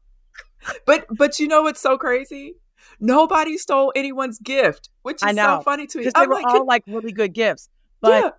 But 0.84 1.06
but 1.10 1.38
you 1.38 1.48
know 1.48 1.62
what's 1.62 1.80
so 1.80 1.96
crazy? 1.98 2.54
Nobody 2.98 3.58
stole 3.58 3.92
anyone's 3.94 4.38
gift, 4.38 4.90
which 5.02 5.22
is 5.22 5.36
so 5.36 5.60
funny 5.62 5.86
to 5.86 5.98
me. 5.98 6.04
They 6.04 6.10
I'm 6.14 6.28
were 6.28 6.34
like, 6.34 6.46
all 6.46 6.66
like 6.66 6.82
really 6.86 7.12
good 7.12 7.32
gifts. 7.34 7.68
But 8.00 8.34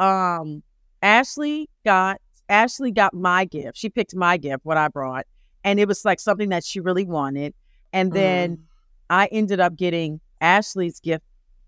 yeah. 0.00 0.38
um 0.40 0.62
Ashley 1.02 1.68
got 1.84 2.20
Ashley 2.48 2.90
got 2.90 3.14
my 3.14 3.44
gift. 3.44 3.78
She 3.78 3.88
picked 3.88 4.14
my 4.14 4.36
gift, 4.36 4.64
what 4.64 4.76
I 4.76 4.88
brought. 4.88 5.26
And 5.64 5.80
it 5.80 5.88
was 5.88 6.04
like 6.04 6.20
something 6.20 6.50
that 6.50 6.64
she 6.64 6.80
really 6.80 7.04
wanted. 7.06 7.54
And 7.92 8.12
then 8.12 8.56
Mm. 8.56 8.60
I 9.10 9.26
ended 9.26 9.60
up 9.60 9.76
getting 9.76 10.20
Ashley's 10.40 10.98
gift 11.00 11.24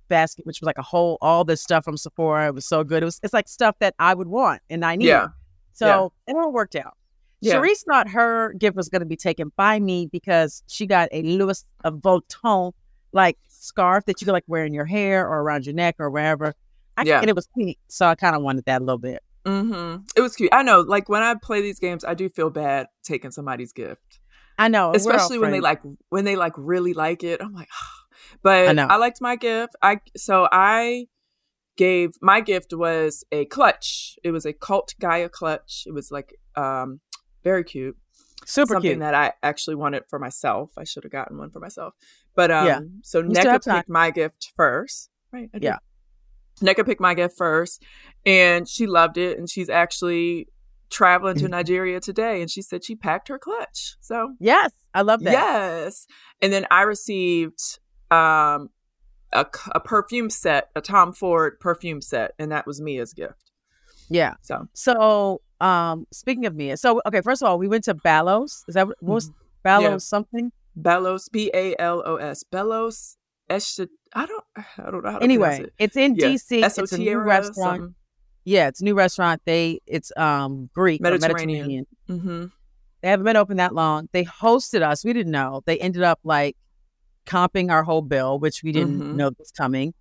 basket, 0.08 0.46
which 0.46 0.60
was 0.60 0.66
like 0.66 0.78
a 0.78 0.82
whole 0.82 1.18
all 1.20 1.44
this 1.44 1.62
stuff 1.62 1.84
from 1.84 1.96
Sephora. 1.96 2.48
It 2.48 2.54
was 2.54 2.66
so 2.66 2.84
good. 2.84 3.02
It 3.02 3.06
was 3.06 3.20
it's 3.22 3.32
like 3.34 3.48
stuff 3.48 3.76
that 3.80 3.94
I 3.98 4.14
would 4.14 4.28
want 4.28 4.62
and 4.70 4.84
I 4.84 4.96
need. 4.96 5.06
Yeah. 5.06 5.28
So 5.76 6.12
it 6.26 6.34
all 6.36 6.52
worked 6.52 6.74
out. 6.74 6.96
Yeah. 7.40 7.54
Charrisse 7.54 7.84
thought 7.84 8.08
her 8.08 8.54
gift 8.54 8.76
was 8.76 8.88
going 8.88 9.00
to 9.00 9.06
be 9.06 9.16
taken 9.16 9.52
by 9.56 9.78
me 9.78 10.06
because 10.10 10.62
she 10.66 10.86
got 10.86 11.08
a 11.12 11.22
Louis 11.22 11.62
a 11.84 11.92
Vuitton 11.92 12.72
like 13.12 13.38
scarf 13.48 14.04
that 14.06 14.20
you 14.20 14.24
could 14.24 14.32
like 14.32 14.44
wear 14.46 14.64
in 14.64 14.72
your 14.72 14.84
hair 14.86 15.26
or 15.26 15.42
around 15.42 15.66
your 15.66 15.74
neck 15.74 15.96
or 15.98 16.10
wherever. 16.10 16.54
I, 16.96 17.02
Yeah. 17.04 17.20
And 17.20 17.28
it 17.28 17.36
was 17.36 17.48
pink, 17.56 17.76
so 17.88 18.06
I 18.06 18.14
kind 18.14 18.34
of 18.34 18.42
wanted 18.42 18.64
that 18.64 18.80
a 18.80 18.84
little 18.84 18.98
bit. 18.98 19.22
hmm 19.44 19.96
It 20.16 20.22
was 20.22 20.34
cute. 20.34 20.50
I 20.52 20.62
know. 20.62 20.80
Like 20.80 21.08
when 21.08 21.22
I 21.22 21.34
play 21.34 21.60
these 21.60 21.78
games, 21.78 22.04
I 22.04 22.14
do 22.14 22.28
feel 22.28 22.50
bad 22.50 22.86
taking 23.02 23.30
somebody's 23.30 23.72
gift, 23.72 24.20
I 24.58 24.68
know, 24.68 24.92
especially 24.94 25.38
when 25.38 25.50
they 25.50 25.60
like 25.60 25.82
when 26.08 26.24
they 26.24 26.36
like 26.36 26.54
really 26.56 26.94
like 26.94 27.22
it. 27.22 27.42
I'm 27.42 27.52
like, 27.52 27.68
but 28.42 28.78
I 28.78 28.82
I, 28.82 28.96
liked 28.96 29.20
my 29.20 29.36
gift. 29.36 29.76
I 29.82 30.00
so 30.16 30.48
I 30.50 31.06
gave 31.76 32.14
my 32.22 32.40
gift 32.40 32.72
was 32.72 33.24
a 33.32 33.44
clutch. 33.46 34.16
It 34.24 34.30
was 34.30 34.46
a 34.46 34.52
Cult 34.52 34.94
Gaia 34.98 35.28
clutch. 35.28 35.84
It 35.86 35.92
was 35.92 36.10
like 36.10 36.34
um 36.56 37.00
very 37.44 37.64
cute. 37.64 37.96
super 38.44 38.74
something 38.74 38.90
cute. 38.90 39.00
that 39.00 39.14
I 39.14 39.32
actually 39.42 39.76
wanted 39.76 40.04
for 40.08 40.18
myself. 40.18 40.72
I 40.76 40.84
should 40.84 41.04
have 41.04 41.12
gotten 41.12 41.38
one 41.38 41.50
for 41.50 41.60
myself. 41.60 41.94
But 42.34 42.50
um 42.50 42.66
Yeah. 42.66 42.80
so 43.02 43.18
You 43.20 43.28
Nneka 43.28 43.60
time. 43.62 43.76
picked 43.78 43.88
my 43.88 44.10
gift 44.10 44.52
first. 44.56 45.10
Right. 45.32 45.50
I 45.54 45.58
did. 45.58 45.64
Yeah. 45.64 45.78
Nneka 46.62 46.86
picked 46.86 47.00
my 47.00 47.14
gift 47.14 47.36
first 47.36 47.82
and 48.24 48.66
she 48.68 48.86
loved 48.86 49.18
it 49.18 49.38
and 49.38 49.48
she's 49.48 49.68
actually 49.68 50.48
traveling 50.88 51.36
to 51.36 51.48
Nigeria 51.48 52.00
today 52.00 52.40
and 52.40 52.50
she 52.50 52.62
said 52.62 52.84
she 52.84 52.94
packed 52.96 53.28
her 53.28 53.38
clutch. 53.38 53.96
So 54.00 54.34
yes, 54.40 54.70
I 54.94 55.02
love 55.02 55.20
that. 55.24 55.32
yes. 55.32 56.06
And 56.40 56.52
then 56.52 56.66
I 56.70 56.82
received 56.82 57.60
um 58.10 58.70
a, 59.32 59.46
a 59.72 59.80
perfume 59.80 60.30
set, 60.30 60.68
a 60.76 60.80
Tom 60.80 61.12
Ford 61.12 61.58
perfume 61.60 62.00
set, 62.00 62.32
and 62.38 62.50
that 62.52 62.66
was 62.66 62.80
Mia's 62.80 63.12
gift. 63.12 63.50
yeah. 64.08 64.34
So 64.42 64.68
So, 64.72 65.40
um, 65.60 66.06
speaking 66.12 66.46
of 66.46 66.54
Mia, 66.54 66.76
so 66.76 67.00
okay, 67.06 67.20
first 67.22 67.42
of 67.42 67.48
all, 67.48 67.58
we 67.58 67.68
went 67.68 67.84
to 67.84 67.94
Balos. 67.94 68.62
Is 68.68 68.74
that 68.74 68.86
what, 68.88 68.96
was 69.02 69.30
Balos 69.64 69.80
Mm-hmm. 69.82 69.82
Yeah. 69.92 69.96
something? 69.98 70.52
Bellos, 70.78 71.30
B 71.32 71.50
A 71.54 71.74
L 71.78 72.02
O 72.06 72.16
S, 72.16 72.44
Bellos. 72.52 73.16
Esh- 73.48 73.78
I 74.14 74.26
don't, 74.26 74.44
I 74.56 74.90
don't 74.90 75.02
know 75.04 75.10
how 75.10 75.18
to 75.18 75.24
Anyway, 75.24 75.60
it. 75.62 75.72
it's 75.78 75.96
in 75.96 76.14
Yeah. 76.16 76.26
DC. 76.28 76.64
It's 76.64 76.92
a 76.92 76.98
new 76.98 77.18
restaurant. 77.18 77.54
something. 77.54 77.94
Yeah, 78.44 78.68
it's 78.68 78.80
a 78.80 78.84
new 78.84 78.94
restaurant. 78.94 79.42
They 79.44 79.80
it's 79.86 80.12
um 80.16 80.70
Greek 80.74 81.00
Mediterranean. 81.00 81.58
Mediterranean. 81.66 81.86
Mm-hmm. 82.08 82.44
They 83.02 83.08
haven't 83.08 83.24
been 83.24 83.36
open 83.36 83.56
that 83.58 83.74
long. 83.74 84.08
They 84.12 84.24
hosted 84.24 84.82
us. 84.82 85.04
We 85.04 85.12
didn't 85.12 85.32
know. 85.32 85.62
They 85.66 85.78
ended 85.78 86.02
up 86.02 86.20
like 86.24 86.56
comping 87.26 87.70
our 87.70 87.82
whole 87.82 88.02
bill, 88.02 88.38
which 88.38 88.62
we 88.62 88.72
didn't 88.72 89.00
Mhm. 89.00 89.14
know 89.14 89.30
was 89.38 89.50
coming. 89.52 89.92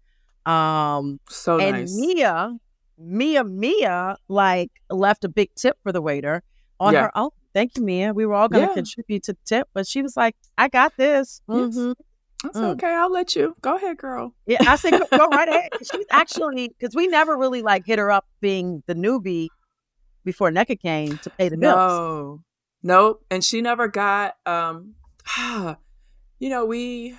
Um 0.45 1.19
So 1.29 1.59
and 1.59 1.77
nice. 1.77 1.95
Mia, 1.95 2.57
Mia, 2.97 3.43
Mia, 3.43 4.17
like 4.27 4.71
left 4.89 5.23
a 5.25 5.29
big 5.29 5.49
tip 5.55 5.77
for 5.83 5.91
the 5.91 6.01
waiter 6.01 6.43
on 6.79 6.93
Yeah. 6.93 7.03
her 7.03 7.17
own. 7.17 7.31
Thank 7.53 7.77
you, 7.77 7.83
Mia. 7.83 8.13
We 8.13 8.25
were 8.25 8.33
all 8.35 8.49
going 8.49 8.63
to 8.65 8.69
Yeah. 8.71 8.75
contribute 8.75 9.23
to 9.23 9.33
the 9.33 9.39
tip, 9.45 9.69
but 9.73 9.87
she 9.87 10.01
was 10.01 10.15
like, 10.17 10.35
"I 10.57 10.67
got 10.67 10.91
this." 10.97 11.41
Yes. 11.47 11.75
Mhm. 11.75 11.95
That's 12.43 12.57
Mm. 12.57 12.73
okay. 12.73 12.93
I'll 12.93 13.11
let 13.11 13.35
you. 13.35 13.55
Go 13.61 13.75
ahead, 13.77 13.97
girl. 13.97 14.35
Yeah, 14.45 14.57
I 14.67 14.75
said, 14.75 14.91
go, 14.91 15.05
go 15.17 15.27
right 15.39 15.47
ahead. 15.47 15.69
She's 15.89 16.05
actually 16.11 16.67
because 16.67 16.93
we 16.93 17.07
never 17.07 17.35
really 17.37 17.61
like 17.61 17.85
hit 17.85 17.97
her 17.97 18.11
up 18.11 18.25
being 18.41 18.83
the 18.87 18.93
newbie 18.93 19.47
before 20.25 20.51
Nneka 20.51 20.79
came 20.79 21.17
to 21.19 21.29
pay 21.31 21.49
the 21.49 21.57
bills. 21.57 21.75
No, 21.75 22.41
nope. 22.83 23.25
And 23.31 23.43
she 23.43 23.61
never 23.61 23.87
got. 23.87 24.35
um 24.45 24.95
You 26.45 26.51
know, 26.51 26.63
we 26.63 27.17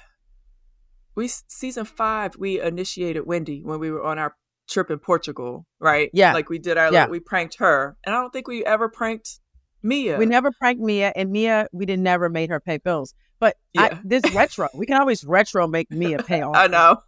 we 1.17 1.27
season 1.27 1.85
five 1.85 2.37
we 2.39 2.61
initiated 2.61 3.27
Wendy 3.27 3.61
when 3.61 3.81
we 3.81 3.91
were 3.91 4.05
on 4.05 4.21
our 4.21 4.37
trip 4.69 4.89
in 4.89 5.01
Portugal, 5.01 5.67
right? 5.81 6.11
Yeah. 6.13 6.33
like 6.33 6.49
we 6.49 6.61
did 6.61 6.79
our. 6.79 6.93
Yeah. 6.93 7.09
we 7.09 7.19
pranked 7.19 7.57
her, 7.59 7.97
and 8.07 8.15
I 8.15 8.21
don't 8.21 8.33
think 8.33 8.47
we 8.47 8.65
ever 8.65 8.89
pranked 8.89 9.41
Mia. 9.83 10.17
We 10.17 10.27
never 10.27 10.53
pranked 10.61 10.81
Mia, 10.81 11.13
and 11.17 11.33
Mia, 11.33 11.67
we 11.73 11.87
didn't 11.87 12.05
never 12.05 12.29
made 12.29 12.51
her 12.51 12.61
pay 12.61 12.77
bills. 12.77 13.15
But 13.41 13.57
I, 13.77 13.99
this 14.05 14.23
retro, 14.33 14.69
we 14.77 14.87
can 14.87 14.97
always 14.97 15.25
retro 15.25 15.67
make 15.67 15.91
Mia 15.91 16.19
pay 16.19 16.43
off. 16.43 16.55
I 16.55 16.69
know. 16.69 16.99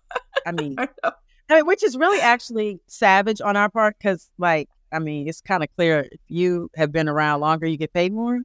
I 0.44 0.50
mean, 0.50 0.75
I 0.78 0.88
know. 1.04 1.12
I 1.48 1.54
mean, 1.54 1.66
which 1.66 1.84
is 1.84 1.96
really 1.96 2.20
actually 2.20 2.80
savage 2.88 3.40
on 3.40 3.56
our 3.56 3.70
part 3.70 3.94
because, 3.96 4.28
like, 4.38 4.68
I 4.92 4.98
mean, 4.98 5.28
it's 5.28 5.40
kind 5.40 5.62
of 5.62 5.68
clear 5.76 6.08
if 6.10 6.20
you 6.26 6.68
have 6.75 6.90
been 6.90 7.08
around 7.08 7.42
longer, 7.42 7.68
you 7.68 7.76
get 7.76 7.92
paid 7.92 8.12
more. 8.12 8.40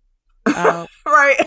Uh, 0.45 0.85
right. 1.07 1.41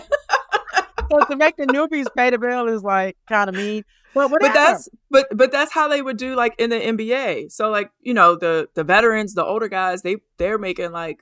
So 1.09 1.19
to 1.25 1.35
make 1.35 1.55
the 1.57 1.65
newbies 1.67 2.05
pay 2.15 2.29
the 2.29 2.37
bill 2.37 2.67
is 2.67 2.83
like 2.83 3.17
kind 3.27 3.49
of 3.49 3.55
mean. 3.55 3.83
But 4.13 4.31
whatever. 4.31 4.51
but 4.51 4.53
that's 4.53 4.89
but 5.11 5.27
but 5.35 5.51
that's 5.51 5.71
how 5.71 5.87
they 5.87 6.01
would 6.01 6.17
do 6.17 6.35
like 6.35 6.55
in 6.57 6.69
the 6.69 6.77
NBA. 6.79 7.51
So 7.51 7.69
like, 7.69 7.91
you 8.01 8.13
know, 8.13 8.35
the 8.35 8.67
the 8.73 8.83
veterans, 8.83 9.33
the 9.33 9.43
older 9.45 9.67
guys, 9.67 10.01
they 10.01 10.17
they're 10.37 10.57
making 10.57 10.91
like 10.91 11.19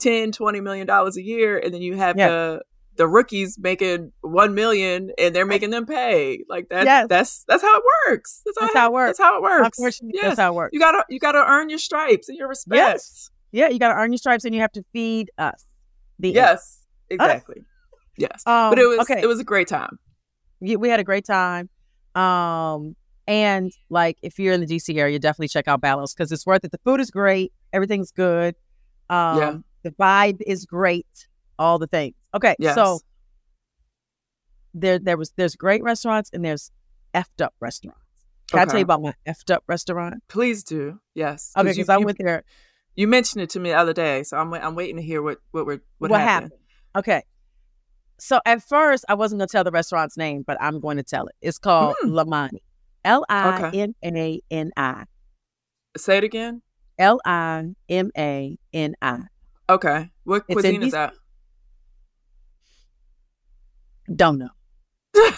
10, 0.00 0.32
20 0.32 0.60
million 0.60 0.86
dollars 0.86 1.16
a 1.16 1.22
year 1.22 1.58
and 1.58 1.72
then 1.72 1.80
you 1.82 1.96
have 1.96 2.18
Yeah. 2.18 2.28
the 2.28 2.62
the 2.96 3.08
rookies 3.08 3.58
making 3.58 4.12
1 4.20 4.54
million 4.54 5.10
and 5.18 5.34
they're 5.34 5.46
making 5.46 5.70
them 5.70 5.84
pay. 5.86 6.44
Like 6.48 6.68
that 6.68 6.84
Yes. 6.84 7.06
that's 7.08 7.44
that's 7.48 7.62
how 7.62 7.76
it 7.78 7.82
works. 8.08 8.42
That's, 8.44 8.58
That's 8.60 8.74
how 8.74 8.86
it 8.88 8.92
works. 8.92 9.18
That's 9.18 9.20
how 9.20 9.36
it 9.38 9.42
works. 9.42 10.00
Yes. 10.02 10.22
that's 10.22 10.40
how 10.40 10.52
it 10.52 10.54
works. 10.54 10.70
You 10.74 10.80
got 10.80 10.92
to 10.92 11.04
you 11.08 11.18
got 11.18 11.32
to 11.32 11.44
earn 11.44 11.70
your 11.70 11.78
stripes 11.78 12.28
and 12.28 12.36
your 12.36 12.48
respect. 12.48 12.76
Yes. 12.76 13.30
Yeah, 13.52 13.68
you 13.68 13.78
got 13.78 13.88
to 13.90 13.94
earn 13.94 14.10
your 14.12 14.18
stripes, 14.18 14.44
and 14.44 14.52
you 14.52 14.60
have 14.60 14.72
to 14.72 14.84
feed 14.92 15.30
us. 15.38 15.64
The 16.18 16.30
Yes. 16.30 16.84
Exactly. 17.08 17.62
Yes. 18.16 18.42
Um, 18.46 18.70
but 18.70 18.78
it 18.78 18.86
was 18.86 18.98
okay. 19.00 19.20
it 19.22 19.26
was 19.26 19.40
a 19.40 19.44
great 19.44 19.68
time. 19.68 19.98
we, 20.60 20.76
we 20.76 20.88
had 20.88 21.00
a 21.00 21.04
great 21.04 21.24
time. 21.24 21.68
Um, 22.14 22.94
and 23.26 23.72
like 23.90 24.18
if 24.22 24.38
you're 24.38 24.52
in 24.54 24.60
the 24.60 24.66
DC 24.66 24.96
area, 24.96 25.18
definitely 25.18 25.48
check 25.48 25.66
out 25.68 25.80
Balos 25.80 26.14
because 26.14 26.30
it's 26.30 26.46
worth 26.46 26.64
it. 26.64 26.70
The 26.70 26.78
food 26.84 27.00
is 27.00 27.10
great, 27.10 27.52
everything's 27.72 28.10
good. 28.12 28.54
Um, 29.10 29.38
Yeah. 29.38 29.56
the 29.82 29.90
vibe 29.92 30.40
is 30.46 30.64
great, 30.66 31.28
all 31.58 31.78
the 31.78 31.86
things. 31.88 32.14
Okay, 32.34 32.54
Yes. 32.58 32.74
so 32.74 33.00
there 34.74 34.98
there 34.98 35.16
was 35.16 35.32
there's 35.36 35.56
great 35.56 35.82
restaurants 35.82 36.30
and 36.32 36.44
there's 36.44 36.70
effed 37.14 37.40
up 37.42 37.54
restaurants. 37.60 38.00
Can 38.50 38.60
I 38.60 38.64
tell 38.66 38.78
you 38.78 38.84
about 38.84 39.02
my 39.02 39.14
effed 39.26 39.52
up 39.52 39.64
restaurant? 39.66 40.22
Please 40.28 40.62
do. 40.64 41.00
Yes. 41.14 41.52
Okay, 41.56 41.70
because 41.70 41.88
I 41.88 41.98
you- 41.98 42.04
went 42.06 42.18
there. 42.18 42.44
You 42.96 43.08
mentioned 43.08 43.42
it 43.42 43.50
to 43.50 43.60
me 43.60 43.70
the 43.70 43.76
other 43.76 43.92
day, 43.92 44.22
so 44.22 44.36
I'm 44.36 44.52
I'm 44.54 44.74
waiting 44.76 44.96
to 44.96 45.02
hear 45.02 45.20
what 45.22 45.38
what 45.50 45.66
we're, 45.66 45.80
what, 45.98 46.10
What, 46.12 46.20
happened. 46.20 46.52
happened? 46.52 46.60
Okay. 46.96 47.22
So 48.18 48.40
at 48.46 48.62
first 48.62 49.04
I 49.08 49.14
wasn't 49.14 49.40
gonna 49.40 49.48
tell 49.48 49.64
the 49.64 49.70
restaurant's 49.70 50.16
name, 50.16 50.44
but 50.46 50.56
I'm 50.60 50.80
going 50.80 50.96
to 50.96 51.02
tell 51.02 51.26
it. 51.26 51.34
It's 51.42 51.58
called 51.58 51.96
Hmm. 52.00 52.10
Limani. 52.10 52.60
L 53.04 53.24
I 53.28 53.70
M 53.74 53.94
A 54.04 54.40
N 54.50 54.70
I. 54.76 55.04
Say 55.96 56.18
it 56.18 56.24
again. 56.24 56.62
L 56.98 57.20
I 57.24 57.64
M 57.88 58.10
A 58.16 58.56
N 58.72 58.94
I. 59.02 59.18
Okay. 59.68 60.10
What 60.24 60.44
It's 60.48 60.54
cuisine 60.60 60.82
is 60.82 60.92
that? 60.92 61.12
Don't 64.14 64.38
know. 64.38 64.50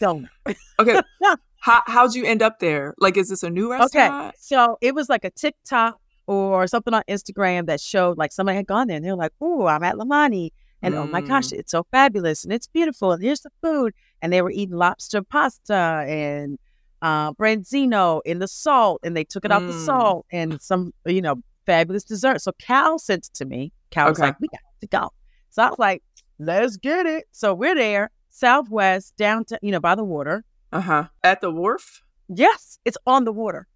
Don't 0.00 0.22
know. 0.22 0.54
Okay. 0.78 1.00
How 1.60 1.82
how'd 1.86 2.14
you 2.14 2.24
end 2.24 2.40
up 2.40 2.60
there? 2.60 2.94
Like, 2.98 3.16
is 3.16 3.28
this 3.28 3.42
a 3.42 3.50
new 3.50 3.70
restaurant? 3.70 4.12
Okay. 4.28 4.30
So 4.38 4.78
it 4.80 4.94
was 4.94 5.08
like 5.08 5.24
a 5.24 5.30
TikTok 5.30 5.98
or 6.28 6.68
something 6.68 6.94
on 6.94 7.02
Instagram 7.08 7.66
that 7.66 7.80
showed 7.80 8.16
like 8.16 8.30
somebody 8.32 8.56
had 8.56 8.66
gone 8.66 8.86
there 8.86 8.96
and 8.96 9.04
they 9.04 9.10
were 9.10 9.16
like, 9.16 9.32
Oh, 9.40 9.66
I'm 9.66 9.82
at 9.82 9.96
Limani. 9.96 10.50
And 10.82 10.94
oh 10.94 11.08
my 11.12 11.20
gosh, 11.22 11.48
Mm. 11.48 11.58
it's 11.58 11.72
so 11.72 11.84
fabulous 11.90 12.44
and 12.44 12.52
it's 12.52 12.66
beautiful. 12.66 13.12
And 13.12 13.22
here's 13.22 13.40
the 13.40 13.50
food. 13.62 13.92
And 14.22 14.32
they 14.32 14.42
were 14.42 14.50
eating 14.50 14.76
lobster 14.76 15.22
pasta 15.22 16.04
and 16.06 16.58
uh 17.02 17.32
branzino 17.32 18.20
in 18.24 18.38
the 18.38 18.48
salt. 18.48 19.00
And 19.02 19.16
they 19.16 19.24
took 19.24 19.44
it 19.44 19.50
out 19.52 19.66
the 19.66 19.72
Mm. 19.72 19.84
salt 19.84 20.26
and 20.30 20.60
some, 20.60 20.92
you 21.06 21.20
know, 21.22 21.36
fabulous 21.66 22.04
dessert. 22.04 22.40
So 22.42 22.52
Cal 22.58 22.98
sent 22.98 23.26
it 23.26 23.34
to 23.34 23.44
me. 23.44 23.72
Cal 23.90 24.08
was 24.08 24.18
like, 24.18 24.38
We 24.40 24.48
got 24.48 24.60
to 24.80 24.86
go. 24.86 25.10
So 25.50 25.62
I 25.62 25.68
was 25.70 25.78
like, 25.78 26.02
Let's 26.38 26.76
get 26.76 27.06
it. 27.06 27.24
So 27.32 27.52
we're 27.54 27.74
there, 27.74 28.10
southwest, 28.30 29.14
downtown, 29.16 29.58
you 29.62 29.72
know, 29.72 29.80
by 29.80 29.94
the 29.96 30.04
water. 30.04 30.44
Uh 30.72 30.80
huh. 30.80 31.04
At 31.24 31.40
the 31.40 31.50
wharf. 31.50 32.02
Yes, 32.28 32.78
it's 32.84 32.98
on 33.06 33.24
the 33.24 33.32
water. 33.32 33.66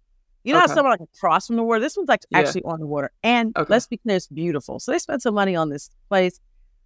You 0.45 0.53
know 0.53 0.59
Okay. 0.59 0.67
how 0.69 0.75
someone 0.75 0.91
like 0.91 1.01
across 1.15 1.47
from 1.47 1.55
the 1.55 1.63
water? 1.63 1.79
This 1.79 1.95
one's 1.97 2.09
like 2.09 2.21
Yeah. 2.29 2.39
actually 2.39 2.63
on 2.63 2.79
the 2.79 2.85
water. 2.87 3.11
And 3.23 3.57
Okay. 3.57 3.67
let's 3.69 3.87
be 3.87 3.97
clear, 3.97 4.17
it's 4.17 4.27
beautiful. 4.27 4.79
So 4.79 4.91
they 4.91 4.99
spent 4.99 5.21
some 5.21 5.33
money 5.33 5.55
on 5.55 5.69
this 5.69 5.89
place. 6.09 6.39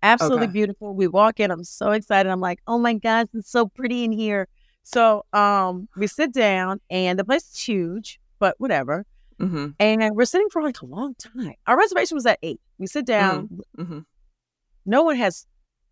Absolutely 0.04 0.44
Okay. 0.46 0.54
beautiful. 0.54 0.94
We 0.94 1.08
walk 1.08 1.40
in. 1.40 1.52
I'm 1.52 1.64
so 1.64 1.92
excited. 1.92 2.30
I'm 2.32 2.40
like, 2.40 2.60
oh 2.68 2.78
my 2.78 2.94
gosh, 2.94 3.28
it's 3.34 3.50
so 3.52 3.68
pretty 3.68 4.04
in 4.04 4.12
here. 4.12 4.48
So 4.84 5.26
um, 5.34 5.90
we 5.98 6.08
sit 6.08 6.32
down, 6.34 6.80
and 6.90 7.18
the 7.20 7.26
place 7.26 7.50
is 7.52 7.60
huge, 7.60 8.20
but 8.40 8.56
whatever. 8.60 9.06
Mm-hmm. 9.40 9.68
And 9.80 10.16
we're 10.16 10.26
sitting 10.26 10.48
for 10.50 10.62
like 10.62 10.82
a 10.82 10.86
long 10.86 11.14
time. 11.16 11.54
Our 11.68 11.78
reservation 11.78 12.16
was 12.16 12.26
at 12.26 12.40
eight. 12.42 12.60
We 12.78 12.88
sit 12.88 13.06
down. 13.06 13.62
Mm-hmm. 13.78 14.00
No 14.86 15.04
one 15.04 15.16
has 15.18 15.46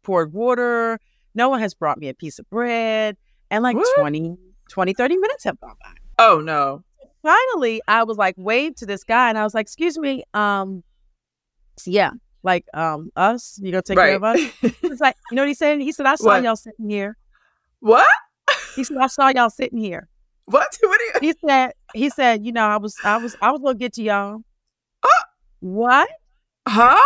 poured 0.04 0.34
water. 0.34 1.00
No 1.34 1.50
one 1.50 1.60
has 1.60 1.74
brought 1.74 1.98
me 1.98 2.08
a 2.08 2.14
piece 2.14 2.40
of 2.40 2.50
bread. 2.50 3.18
And 3.52 3.62
like 3.64 3.76
What? 3.76 3.88
20, 4.00 4.38
20, 4.70 4.94
30 4.94 5.18
minutes 5.18 5.44
have 5.44 5.60
gone 5.60 5.76
by. 5.84 5.92
Oh 6.18 6.40
no. 6.40 6.84
Finally, 7.22 7.82
I 7.88 8.04
was 8.04 8.18
like, 8.18 8.36
wave 8.38 8.76
to 8.76 8.86
this 8.86 9.04
guy, 9.04 9.30
and 9.30 9.38
I 9.38 9.44
was 9.44 9.54
like, 9.54 9.64
excuse 9.66 9.98
me, 9.98 10.24
um, 10.36 10.84
yeah, 11.86 12.12
like 12.46 12.66
um, 12.74 13.10
us, 13.16 13.60
you 13.62 13.72
gonna 13.72 13.82
take 13.82 13.98
care 13.98 14.16
of 14.16 14.24
us? 14.24 14.40
Was 14.84 15.00
like, 15.02 15.16
you 15.30 15.36
know 15.36 15.42
what 15.42 15.48
he 15.50 15.54
said? 15.56 15.82
He 15.82 15.92
said, 15.92 16.06
I 16.06 16.16
saw 16.16 16.26
What? 16.28 16.44
y'all 16.44 16.56
sitting 16.56 16.90
here. 16.90 17.18
What? 17.82 18.08
He 18.76 18.84
said, 18.84 18.98
I 19.02 19.08
saw 19.08 19.30
y'all 19.30 19.50
sitting 19.50 19.80
here. 19.80 20.08
What? 20.46 20.78
What 20.84 21.00
you? 21.02 21.14
He 21.30 21.34
said, 21.46 21.72
he 21.96 22.10
said, 22.12 22.46
you 22.46 22.52
know, 22.52 22.66
I 22.68 22.78
was, 22.78 22.96
I 23.04 23.18
was, 23.18 23.36
I 23.42 23.52
was 23.52 23.62
gonna 23.62 23.74
get 23.76 23.94
to 23.94 24.04
y'all. 24.04 24.42
what? 25.60 26.08
Huh? 26.68 27.00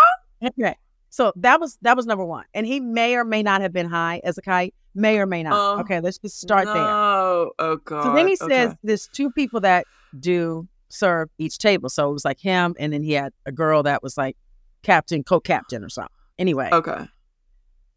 Okay. 0.44 0.76
So 1.10 1.34
that 1.38 1.60
was 1.60 1.78
that 1.82 1.96
was 1.98 2.06
number 2.06 2.24
one, 2.26 2.46
and 2.54 2.68
he 2.68 2.80
may 2.80 3.16
or 3.16 3.24
may 3.24 3.42
not 3.42 3.62
have 3.62 3.74
been 3.74 3.88
high 3.90 4.22
as 4.24 4.38
a 4.38 4.42
kite, 4.42 4.76
may 4.94 5.18
or 5.20 5.26
may 5.26 5.42
not. 5.42 5.54
Oh, 5.56 5.80
okay, 5.82 6.02
let's 6.02 6.20
just 6.20 6.40
start 6.40 6.66
there. 6.66 6.86
No. 6.86 7.52
Oh 7.58 7.78
god. 7.78 8.04
So 8.04 8.14
then 8.16 8.28
he 8.28 8.36
says 8.36 8.52
Okay. 8.52 8.76
there's 8.84 9.08
two 9.08 9.32
people 9.32 9.60
that 9.62 9.88
do 10.20 10.68
serve 10.90 11.30
each 11.40 11.58
table. 11.58 11.90
So 11.90 12.10
it 12.10 12.14
was 12.14 12.26
like 12.26 12.40
him, 12.40 12.76
and 12.78 12.94
then 12.94 13.02
he 13.02 13.14
had 13.14 13.34
a 13.48 13.52
girl 13.52 13.82
that 13.84 14.04
was 14.04 14.18
like 14.18 14.38
captain, 14.84 15.24
co-captain, 15.24 15.84
or 15.84 15.90
something. 15.90 16.14
Anyway, 16.38 16.70
Okay. 16.72 17.06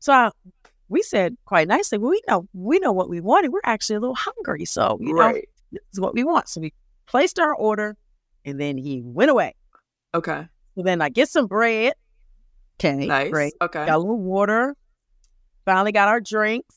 so 0.00 0.12
I, 0.12 0.30
we 0.88 1.02
said 1.02 1.36
quite 1.46 1.68
nicely, 1.68 1.98
well, 1.98 2.10
we 2.10 2.20
know 2.28 2.48
we 2.52 2.78
know 2.80 2.92
what 2.92 3.08
we 3.08 3.20
wanted. 3.20 3.52
We're 3.52 3.60
actually 3.64 3.96
a 3.96 4.00
little 4.00 4.16
hungry, 4.16 4.64
so 4.64 4.98
you 5.00 5.14
know 5.14 5.20
Right. 5.20 5.48
this 5.70 5.80
is 5.92 6.00
what 6.00 6.14
we 6.14 6.24
want. 6.24 6.48
So 6.48 6.60
we 6.60 6.72
placed 7.06 7.38
our 7.38 7.54
order, 7.54 7.96
and 8.44 8.60
then 8.60 8.76
he 8.78 9.00
went 9.02 9.30
away. 9.30 9.54
Okay. 10.14 10.46
So 10.76 10.82
then 10.82 11.00
I 11.00 11.08
get 11.08 11.28
some 11.28 11.46
bread. 11.46 11.94
Okay, 12.80 13.06
Nice. 13.06 13.30
great. 13.30 13.52
Okay. 13.62 13.86
Got 13.86 13.94
a 13.94 13.98
little 13.98 14.18
water. 14.18 14.74
Finally 15.64 15.92
got 15.92 16.08
our 16.08 16.20
drinks. 16.20 16.74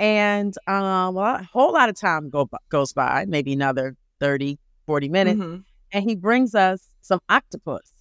And 0.00 0.54
um, 0.66 1.14
well, 1.14 1.36
a 1.36 1.42
whole 1.42 1.72
lot 1.72 1.88
of 1.88 1.96
time 1.96 2.30
go, 2.30 2.48
goes 2.68 2.92
by, 2.92 3.24
maybe 3.28 3.52
another 3.52 3.96
30, 4.20 4.58
40 4.86 5.08
minutes. 5.08 5.40
Mhm. 5.40 5.64
And 5.92 6.04
he 6.08 6.14
brings 6.14 6.54
us 6.54 6.88
some 7.00 7.20
octopus 7.28 7.97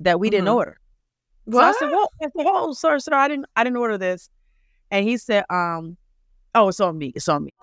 that 0.00 0.18
we 0.18 0.30
didn't 0.30 0.46
Mhm. 0.48 0.54
order. 0.56 0.76
So 1.50 1.58
I 1.58 1.72
said, 1.72 1.90
well, 1.90 2.10
I 2.22 2.24
said, 2.26 2.46
oh, 2.46 2.72
sir, 2.72 2.98
sir, 2.98 3.14
I 3.14 3.28
didn't, 3.28 3.46
I 3.56 3.64
didn't 3.64 3.76
order 3.78 3.98
this. 3.98 4.30
And 4.90 5.06
he 5.08 5.16
said, 5.16 5.44
um, 5.50 5.96
oh, 6.54 6.68
it's 6.68 6.80
on 6.80 6.96
me. 6.98 7.12
It's 7.14 7.28
on 7.28 7.44
me. 7.44 7.52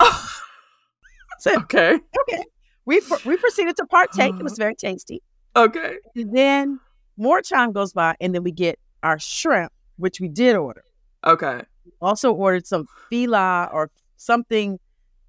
So, 1.40 1.54
okay. 1.54 1.94
okay. 2.20 2.44
We, 2.84 3.00
we 3.24 3.36
proceeded 3.36 3.76
to 3.76 3.86
partake. 3.86 4.34
It 4.34 4.42
was 4.42 4.58
very 4.58 4.74
tasty. 4.74 5.22
Okay. 5.54 5.98
And 6.16 6.36
then 6.36 6.80
more 7.16 7.42
time 7.42 7.70
goes 7.70 7.92
by, 7.92 8.16
and 8.20 8.34
then 8.34 8.42
we 8.42 8.50
get 8.50 8.76
our 9.04 9.20
shrimp, 9.20 9.70
which 9.98 10.20
we 10.20 10.26
did 10.26 10.56
order. 10.56 10.82
Okay. 11.24 11.60
Also 12.00 12.32
ordered 12.32 12.66
some 12.66 12.86
fila 13.08 13.68
or 13.72 13.88
something 14.16 14.80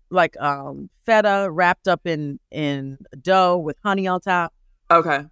like 0.09 0.35
um, 0.41 0.89
feta 1.05 1.47
wrapped 1.51 1.87
up 1.87 2.01
in 2.07 2.39
in 2.49 2.97
dough 3.21 3.57
with 3.57 3.77
honey 3.83 4.07
on 4.07 4.19
top. 4.21 4.51
Okay. 4.89 5.25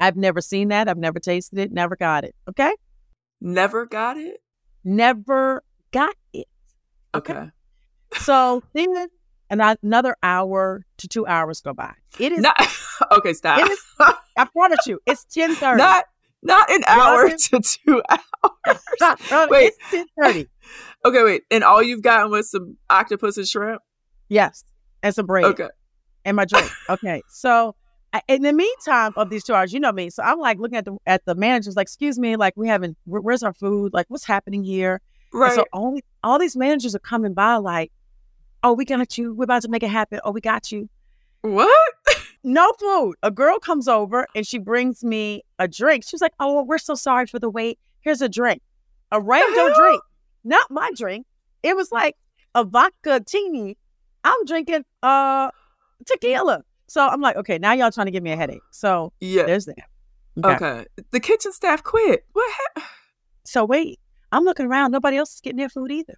I've 0.00 0.16
never 0.16 0.40
seen 0.40 0.68
that. 0.68 0.88
I've 0.88 0.98
never 0.98 1.18
tasted 1.20 1.58
it. 1.58 1.72
Never 1.72 1.96
got 1.96 2.24
it. 2.24 2.34
Okay, 2.48 2.72
Never 3.40 3.86
got 3.86 4.16
it. 4.16 4.40
never 4.84 5.62
got 5.92 6.14
it. 6.32 6.46
Okay. 7.14 7.50
So 8.14 8.62
then 8.74 9.08
and 9.50 9.60
another 9.82 10.16
hour 10.22 10.84
to 10.98 11.08
two 11.08 11.26
hours 11.26 11.60
go 11.60 11.72
by. 11.74 11.92
It 12.18 12.32
is. 12.32 12.40
Not. 12.40 12.56
okay. 13.12 13.32
Stop. 13.32 13.70
Is- 13.70 13.78
I 14.36 14.46
promise 14.52 14.80
you, 14.86 14.98
it's 15.06 15.24
ten 15.24 15.54
thirty. 15.54 15.78
not. 15.78 16.04
Not 16.42 16.70
an 16.70 16.82
hour 16.86 17.30
to 17.30 17.60
two 17.60 18.02
hours. 18.10 18.78
Wait, 19.00 19.50
Wait. 19.50 19.66
it's 19.72 19.90
ten 19.90 20.06
thirty. 20.20 20.48
Okay. 21.06 21.22
Wait. 21.22 21.42
And 21.50 21.62
all 21.62 21.82
you've 21.82 22.00
gotten 22.02 22.30
was 22.30 22.50
some 22.50 22.78
octopus 22.88 23.36
and 23.36 23.46
shrimp. 23.46 23.82
Yes, 24.30 24.64
and 25.02 25.14
some 25.14 25.26
bread. 25.26 25.44
Okay. 25.44 25.68
and 26.24 26.34
my 26.36 26.46
drink. 26.46 26.70
Okay, 26.88 27.20
so 27.28 27.74
in 28.28 28.42
the 28.42 28.52
meantime 28.52 29.12
of 29.16 29.30
these 29.30 29.44
two 29.44 29.54
hours, 29.54 29.72
you 29.72 29.80
know 29.80 29.92
me, 29.92 30.10
so 30.10 30.22
I'm 30.22 30.38
like 30.38 30.58
looking 30.58 30.76
at 30.78 30.84
the 30.84 30.96
at 31.06 31.24
the 31.24 31.34
managers, 31.34 31.76
like, 31.76 31.84
excuse 31.84 32.18
me, 32.18 32.36
like 32.36 32.54
we 32.56 32.68
haven't, 32.68 32.96
where, 33.04 33.20
where's 33.20 33.42
our 33.42 33.52
food? 33.52 33.92
Like, 33.92 34.06
what's 34.08 34.24
happening 34.24 34.62
here? 34.64 35.00
And 35.32 35.40
Right. 35.40 35.54
so 35.54 35.64
all 35.72 35.92
these, 35.94 36.02
all 36.22 36.38
these 36.38 36.56
managers 36.56 36.94
are 36.94 37.00
coming 37.00 37.34
by, 37.34 37.56
like, 37.56 37.90
oh, 38.62 38.72
we 38.72 38.84
got 38.84 39.18
you. 39.18 39.34
We're 39.34 39.44
about 39.44 39.62
to 39.62 39.68
make 39.68 39.82
it 39.82 39.90
happen. 39.90 40.20
Oh, 40.24 40.30
we 40.30 40.40
got 40.40 40.70
you. 40.72 40.88
what? 41.42 41.76
No 42.46 42.70
food. 42.78 43.14
A 43.22 43.30
girl 43.30 43.58
comes 43.58 43.88
over 43.88 44.26
and 44.34 44.46
she 44.46 44.58
brings 44.58 45.02
me 45.02 45.42
a 45.58 45.66
drink. 45.66 46.04
She 46.04 46.14
was 46.14 46.20
like, 46.20 46.34
oh, 46.38 46.62
we're 46.62 46.76
so 46.76 46.94
sorry 46.94 47.24
for 47.26 47.38
the 47.38 47.48
wait. 47.48 47.78
Here's 48.02 48.20
a 48.20 48.28
drink, 48.28 48.60
a 49.10 49.18
random 49.18 49.72
drink, 49.74 50.02
not 50.44 50.70
my 50.70 50.90
drink. 50.94 51.24
It 51.62 51.74
was 51.74 51.90
like 51.90 52.16
a 52.54 52.62
vodka 52.62 53.20
teeny. 53.26 53.78
I'm 54.24 54.44
drinking 54.44 54.84
uh 55.02 55.50
tequila. 56.04 56.64
So 56.86 57.06
I'm 57.06 57.20
like, 57.20 57.36
okay, 57.36 57.58
now 57.58 57.72
y'all 57.72 57.90
trying 57.90 58.06
to 58.06 58.10
give 58.10 58.22
me 58.22 58.32
a 58.32 58.36
headache. 58.36 58.62
So 58.70 59.12
Yeah. 59.20 59.44
there's 59.44 59.64
that. 59.66 59.88
Okay. 60.44 60.84
The 61.12 61.20
kitchen 61.20 61.52
staff 61.52 61.82
quit. 61.82 62.24
What? 62.32 62.52
So 63.46 63.64
wait, 63.64 64.00
I'm 64.32 64.44
looking 64.44 64.64
around. 64.66 64.90
Nobody 64.92 65.18
else 65.18 65.34
is 65.34 65.40
getting 65.42 65.58
their 65.58 65.68
food 65.68 65.92
either. 65.92 66.14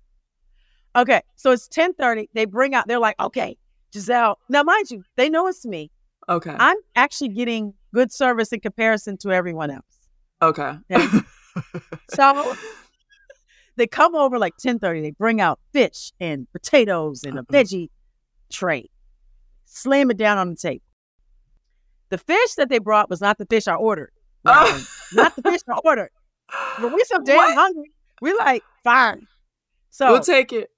Okay, 0.95 1.23
so 1.35 1.51
it's 1.51 1.67
10:30. 1.69 2.29
They 2.35 2.45
bring 2.45 2.73
out. 2.73 2.87
They're 2.87 3.01
like, 3.01 3.19
okay, 3.19 3.59
Gizelle. 3.93 4.37
Now, 4.49 4.63
mind 4.63 4.93
you, 4.93 5.03
they 5.17 5.29
know 5.29 5.49
it's 5.49 5.67
me. 5.67 5.91
Okay. 6.29 6.55
I'm 6.57 6.77
actually 6.95 7.29
getting 7.31 7.75
good 7.93 8.13
service 8.13 8.53
in 8.53 8.61
comparison 8.61 9.17
to 9.19 9.33
everyone 9.33 9.71
else. 9.73 10.09
okay. 10.41 10.79
Yeah. 10.89 11.21
So 12.15 12.55
they 13.77 13.87
come 13.87 14.15
over 14.15 14.39
like 14.39 14.55
10:30. 14.59 15.03
They 15.03 15.11
bring 15.11 15.41
out 15.41 15.59
fish 15.73 16.13
and 16.21 16.47
potatoes 16.53 17.25
and 17.25 17.37
a 17.39 17.41
Uh-uh. 17.41 17.53
veggie 17.53 17.89
tray. 18.53 18.89
Slam 19.67 20.11
it 20.11 20.17
down 20.17 20.39
on 20.39 20.51
the 20.51 20.57
table. 20.57 20.83
The 22.09 22.19
fish 22.19 22.55
that 22.57 22.69
they 22.69 22.79
brought 22.79 23.11
was 23.11 23.21
not 23.21 23.37
the 23.39 23.47
fish 23.47 23.69
I 23.69 23.75
ordered. 23.75 24.11
Oh. 24.49 24.87
not 25.13 25.35
the 25.35 25.43
fish 25.43 25.61
I 25.69 25.79
ordered. 25.85 26.11
But 26.81 26.93
we 26.95 27.03
so 27.09 27.19
damn 27.21 27.37
What? 27.37 27.55
hungry. 27.57 27.91
We 28.23 28.33
like 28.35 28.63
fine. 28.85 29.27
So 29.91 30.13
We'll 30.13 30.21
take 30.21 30.53
it. 30.53 30.71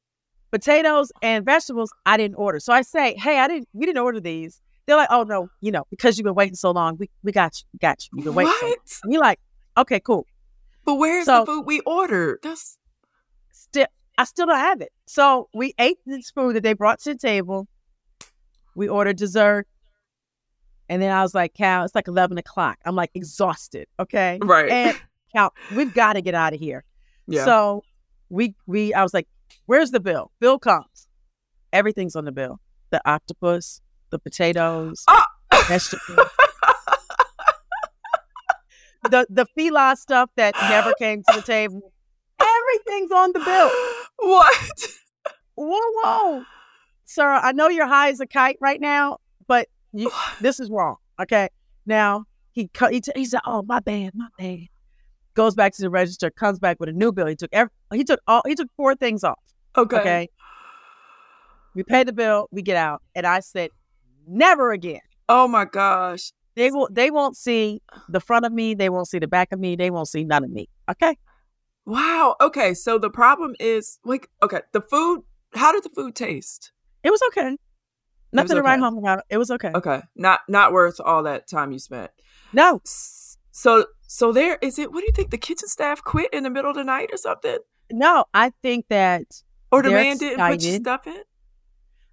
potatoes 0.51 1.12
and 1.22 1.44
vegetables 1.44 1.92
I 2.07 2.16
didn't 2.16 2.37
order. 2.37 2.61
So 2.61 2.72
I 2.72 2.81
say, 2.83 3.14
hey, 3.18 3.38
I 3.40 3.46
didn't. 3.46 3.68
We 3.74 3.85
didn't 3.85 4.01
order 4.03 4.20
these. 4.20 4.61
They're 4.87 4.96
like, 4.96 5.09
oh 5.11 5.24
no, 5.24 5.51
you 5.61 5.70
know, 5.70 5.85
because 5.90 6.16
you've 6.16 6.24
been 6.24 6.35
waiting 6.35 6.55
so 6.55 6.70
long, 6.70 6.96
we 6.98 7.11
we 7.22 7.31
got 7.31 7.61
you, 7.61 7.64
we 7.74 7.79
got 7.79 8.03
you. 8.05 8.09
You've 8.16 8.24
been 8.24 8.35
waiting. 8.35 8.55
So. 8.59 8.66
What? 8.68 8.79
And 9.05 9.12
you're 9.12 9.20
like, 9.22 9.38
okay, 9.77 10.01
cool. 10.01 10.27
But 10.87 10.94
where's 10.94 11.27
So- 11.27 11.40
the 11.40 11.46
food 11.46 11.66
we 11.66 11.81
ordered? 11.81 12.38
That's 12.42 12.79
Still, 13.53 13.87
I 14.16 14.24
still 14.24 14.46
don't 14.46 14.57
have 14.59 14.81
it. 14.81 14.92
So 15.07 15.51
we 15.53 15.74
ate 15.79 15.98
this 16.07 16.31
food 16.31 16.57
that 16.57 16.62
they 16.62 16.72
brought 16.72 17.01
to 17.01 17.12
the 17.12 17.18
table. 17.18 17.68
We 18.79 18.88
ordered 18.88 19.17
dessert. 19.17 19.67
And 20.88 21.03
then 21.03 21.11
I 21.11 21.23
was 21.23 21.35
like, 21.35 21.53
Cal, 21.53 21.85
it's 21.85 21.95
like 21.95 22.09
11 22.09 22.38
o'clock. 22.38 22.79
I'm 22.87 22.95
like 22.95 23.11
exhausted. 23.14 23.88
Okay. 24.01 24.38
right. 24.43 24.71
And 24.71 24.97
Cal, 25.35 25.53
we've 25.75 25.93
got 25.93 26.12
to 26.14 26.23
get 26.23 26.35
out 26.35 26.55
of 26.55 26.61
here. 26.61 26.85
yeah. 27.27 27.45
So 27.45 27.83
we 28.31 28.55
we 28.67 28.95
I 28.95 29.03
was 29.03 29.12
like, 29.12 29.27
"Where's 29.67 29.91
the 29.91 30.01
bill?" 30.01 30.31
Bill 30.41 30.59
comes. 30.59 31.09
Everything's 31.73 32.14
on 32.17 32.25
the 32.25 32.33
bill. 32.33 32.61
The 32.91 33.01
octopus, 33.05 33.81
the 34.11 34.19
potatoes, 34.19 35.03
Ah! 35.09 35.27
vegetables, 35.67 36.29
the 39.11 39.27
the 39.29 39.47
fila 39.55 39.95
stuff 39.99 40.31
that 40.37 40.55
never 40.71 40.93
came 40.99 41.23
to 41.29 41.37
the 41.41 41.43
table. 41.43 41.93
Everything's 42.41 43.11
on 43.12 43.33
the 43.33 43.41
bill. 43.41 43.71
what? 44.19 44.88
Whoa, 45.57 45.81
whoa, 46.03 46.45
sir! 47.09 47.27
I 47.27 47.53
know 47.53 47.68
you're 47.68 47.87
high 47.87 48.11
as 48.11 48.21
a 48.21 48.27
kite 48.27 48.59
right 48.61 48.81
now, 48.81 49.18
but 49.47 49.68
you, 49.92 50.11
this 50.40 50.61
is 50.61 50.71
wrong. 50.71 50.97
Okay, 51.21 51.49
now 51.87 52.25
he. 52.53 52.71
He, 52.90 53.03
he 53.16 53.25
said, 53.25 53.40
"Oh, 53.44 53.62
my 53.62 53.81
bad, 53.81 54.12
my 54.14 54.29
bad." 54.38 54.66
Goes 55.35 55.55
back 55.55 55.73
to 55.75 55.83
the 55.83 55.90
register, 55.90 56.31
comes 56.31 56.59
back 56.59 56.81
with 56.81 56.88
a 56.88 56.92
new 56.92 57.12
bill. 57.12 57.27
He 57.27 57.37
took 57.37 57.51
every, 57.53 57.71
he 57.92 58.03
took 58.03 58.21
all 58.27 58.42
he 58.47 58.55
took 58.55 58.68
four 58.77 58.94
things 58.97 59.23
off. 59.23 59.38
Okay. 59.77 60.01
Okay. 60.01 60.29
We 61.75 61.85
pay 61.85 62.03
the 62.03 62.12
bill, 62.12 62.49
we 62.51 62.62
get 62.62 62.77
out. 62.77 63.03
And 63.14 63.25
I 63.25 63.38
said, 63.38 63.71
never 64.27 64.73
again. 64.73 65.01
Oh 65.29 65.47
my 65.47 65.64
gosh. 65.64 66.33
They 66.57 66.73
will 66.73 66.88
they 66.90 67.12
won't 67.12 67.37
see 67.37 67.81
the 68.09 68.18
front 68.18 68.44
of 68.44 68.53
me, 68.53 68.75
they 68.75 68.88
won't 68.88 69.07
see 69.07 69.21
the 69.21 69.29
back 69.29 69.53
of 69.53 69.61
me, 69.61 69.77
they 69.77 69.90
won't 69.90 70.09
see 70.09 70.25
none 70.25 70.42
of 70.42 70.51
me. 70.51 70.68
Okay. 70.90 71.16
Wow. 71.87 72.35
Okay. 72.40 72.75
So 72.75 72.99
the 72.99 73.11
problem 73.11 73.55
is 73.61 74.01
like, 74.05 74.29
okay, 74.42 74.62
the 74.73 74.81
food. 74.81 75.23
How 75.55 75.73
did 75.73 75.85
the 75.85 75.88
food 75.90 76.16
taste? 76.16 76.73
It 77.09 77.11
was 77.11 77.21
okay. 77.29 77.57
Nothing 78.35 78.57
to 78.57 78.62
write 78.62 78.81
home 78.81 78.99
about. 78.99 79.25
It 79.31 79.38
was 79.38 79.51
okay. 79.51 79.71
Okay. 79.75 80.03
Not 80.14 80.40
not 80.47 80.73
worth 80.75 81.01
all 81.01 81.23
that 81.23 81.49
time 81.49 81.73
you 81.73 81.79
spent. 81.79 82.11
No. 82.53 82.83
So 82.85 83.87
so 84.07 84.31
there 84.31 84.59
is 84.61 84.79
it. 84.79 84.92
What 84.92 85.01
do 85.01 85.07
you 85.07 85.12
think? 85.14 85.31
The 85.31 85.38
kitchen 85.38 85.68
staff 85.68 86.03
quit 86.05 86.29
in 86.35 86.42
the 86.42 86.51
middle 86.51 86.68
of 86.71 86.77
the 86.77 86.85
night 86.85 87.09
or 87.11 87.16
something, 87.16 87.57
No, 87.90 88.27
I 88.35 88.53
think 88.61 88.88
that 88.90 89.25
or 89.73 89.83
the 89.83 89.88
man 89.90 90.18
didn't 90.18 90.47
put 90.47 90.62
your 90.62 90.75
stuff 90.77 91.07
in? 91.07 91.23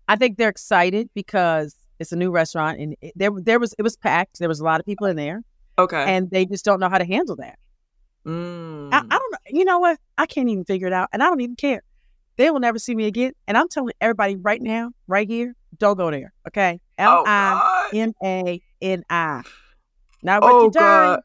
I 0.08 0.16
think 0.16 0.38
they're 0.38 0.48
excited 0.48 1.10
because 1.14 1.76
it's 2.00 2.14
a 2.14 2.16
new 2.16 2.32
restaurant 2.32 2.80
and 2.80 2.96
it, 3.02 3.12
there 3.18 3.32
there 3.36 3.60
was 3.60 3.76
it 3.78 3.82
was 3.82 3.98
packed. 3.98 4.40
There 4.40 4.48
was 4.48 4.62
a 4.62 4.64
lot 4.64 4.80
of 4.80 4.86
people 4.86 5.08
in 5.08 5.18
there, 5.18 5.44
Okay. 5.78 6.06
and 6.08 6.32
they 6.32 6.46
just 6.46 6.64
don't 6.64 6.80
know 6.80 6.88
how 6.88 7.00
to 7.00 7.06
handle 7.06 7.36
that. 7.36 7.60
Mm. 8.26 8.90
I, 8.94 9.00
I 9.00 9.02
don't 9.02 9.12
know. 9.34 9.38
You 9.50 9.66
know 9.66 9.80
what? 9.80 10.00
I 10.18 10.26
can't 10.26 10.48
even 10.48 10.64
figure 10.64 10.88
it 10.88 10.94
out, 10.94 11.10
and 11.12 11.22
I 11.22 11.26
don't 11.26 11.42
even 11.42 11.58
care. 11.58 11.84
They 12.38 12.52
will 12.52 12.60
never 12.60 12.80
see 12.80 12.96
me 12.96 13.06
again. 13.06 13.34
And 13.48 13.58
I'm 13.58 13.70
telling 13.70 13.94
everybody 14.02 14.36
right 14.36 14.62
now, 14.62 14.92
right 15.08 15.28
here, 15.28 15.56
don't 15.78 15.98
go 15.98 16.12
there. 16.12 16.34
Okay? 16.48 16.80
L 16.98 17.20
oh 17.20 17.24
I. 17.26 17.90
M 17.94 18.14
A 18.24 18.62
N 18.82 19.04
I. 19.10 19.42
Not 20.24 20.44
Oh, 20.44 20.46
what 20.46 20.62
you 20.62 20.68
oh, 20.68 20.70
done. 20.72 21.20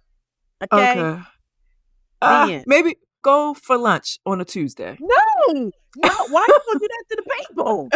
Okay. 0.73 1.01
Okay. 1.01 1.23
Ah, 2.23 2.47
then. 2.47 2.65
maybe 2.67 2.97
go 3.23 3.55
for 3.55 3.79
lunch 3.79 4.19
on 4.27 4.41
a 4.41 4.45
Tuesday. 4.45 4.99
No, 5.01 5.53
no. 5.55 6.11
Why 6.29 6.41
are 6.43 6.47
you 6.49 6.61
gonna 6.67 6.79
do 6.81 6.89
that 6.89 7.05
to 7.11 7.17
the 7.17 7.45
people? 7.49 7.89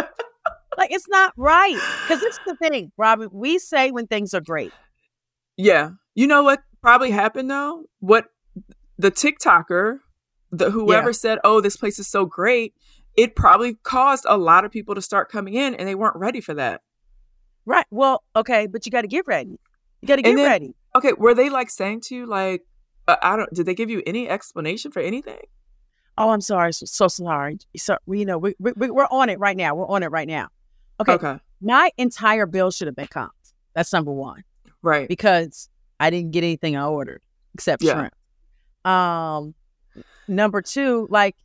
like 0.77 0.91
it's 0.91 1.07
not 1.07 1.33
right. 1.37 1.77
Because 2.07 2.23
it's 2.23 2.39
the 2.45 2.55
thing, 2.55 2.91
Robyn. 2.97 3.29
We 3.31 3.59
say 3.59 3.91
when 3.91 4.07
things 4.07 4.33
are 4.33 4.41
great. 4.41 4.73
Yeah. 5.57 5.91
You 6.15 6.27
know 6.27 6.43
what 6.43 6.61
probably 6.81 7.11
happened 7.11 7.51
though? 7.51 7.83
What 7.99 8.25
the 8.97 9.11
TikToker, 9.11 9.99
the 10.51 10.71
whoever 10.71 11.09
Yeah. 11.09 11.13
said, 11.13 11.39
"Oh, 11.43 11.61
this 11.61 11.77
place 11.77 11.99
is 11.99 12.07
so 12.07 12.25
great," 12.25 12.73
it 13.17 13.35
probably 13.35 13.75
caused 13.83 14.25
a 14.27 14.37
lot 14.37 14.65
of 14.65 14.71
people 14.71 14.95
to 14.95 15.01
start 15.01 15.31
coming 15.31 15.53
in, 15.53 15.75
and 15.75 15.87
they 15.87 15.95
weren't 15.95 16.15
ready 16.15 16.41
for 16.41 16.53
that. 16.55 16.81
Right. 17.65 17.85
Well, 17.89 18.23
okay, 18.35 18.67
but 18.67 18.85
you 18.85 18.91
got 18.91 19.01
to 19.01 19.07
get 19.07 19.25
ready. 19.27 19.59
You 20.01 20.07
got 20.07 20.17
to 20.17 20.21
get 20.21 20.35
then- 20.35 20.45
ready. 20.45 20.75
Okay, 20.95 21.11
were 21.13 21.33
they 21.33 21.49
like 21.49 21.69
saying 21.69 22.01
to 22.01 22.15
you, 22.15 22.25
like, 22.25 22.61
uh, 23.07 23.17
I 23.21 23.35
don't? 23.35 23.51
Did 23.53 23.65
they 23.65 23.75
give 23.75 23.89
you 23.89 24.01
any 24.05 24.29
explanation 24.29 24.91
for 24.91 25.01
anything? 25.01 25.39
Oh, 26.17 26.29
I'm 26.29 26.39
sorry. 26.41 26.71
So, 26.73 26.85
so 26.85 27.07
sorry. 27.09 27.57
So, 27.75 27.97
we, 28.05 28.19
you 28.19 28.25
know, 28.25 28.37
we, 28.37 28.55
we, 28.59 28.71
we- 28.77 28.89
we're 28.91 29.07
on 29.11 29.29
it 29.29 29.37
right 29.39 29.57
now. 29.57 29.75
We're 29.75 29.87
on 29.87 30.03
it 30.03 30.11
right 30.11 30.27
now. 30.27 30.47
Okay. 31.01 31.13
Okay, 31.13 31.39
My 31.61 31.89
entire 31.97 32.45
bill 32.45 32.71
should 32.71 32.87
have 32.87 32.95
been 32.95 33.07
comped. 33.07 33.29
That's 33.73 33.91
number 33.91 34.11
one 34.13 34.43
right. 34.81 35.09
because 35.09 35.67
I 35.99 36.09
didn't 36.09 36.31
get 36.31 36.45
anything 36.45 36.77
I 36.77 36.85
ordered 36.85 37.21
except 37.53 37.83
Yeah. 37.83 38.07
shrimp. 38.85 38.93
Um, 38.93 39.55
number 40.29 40.61
two, 40.61 41.07
like, 41.09 41.35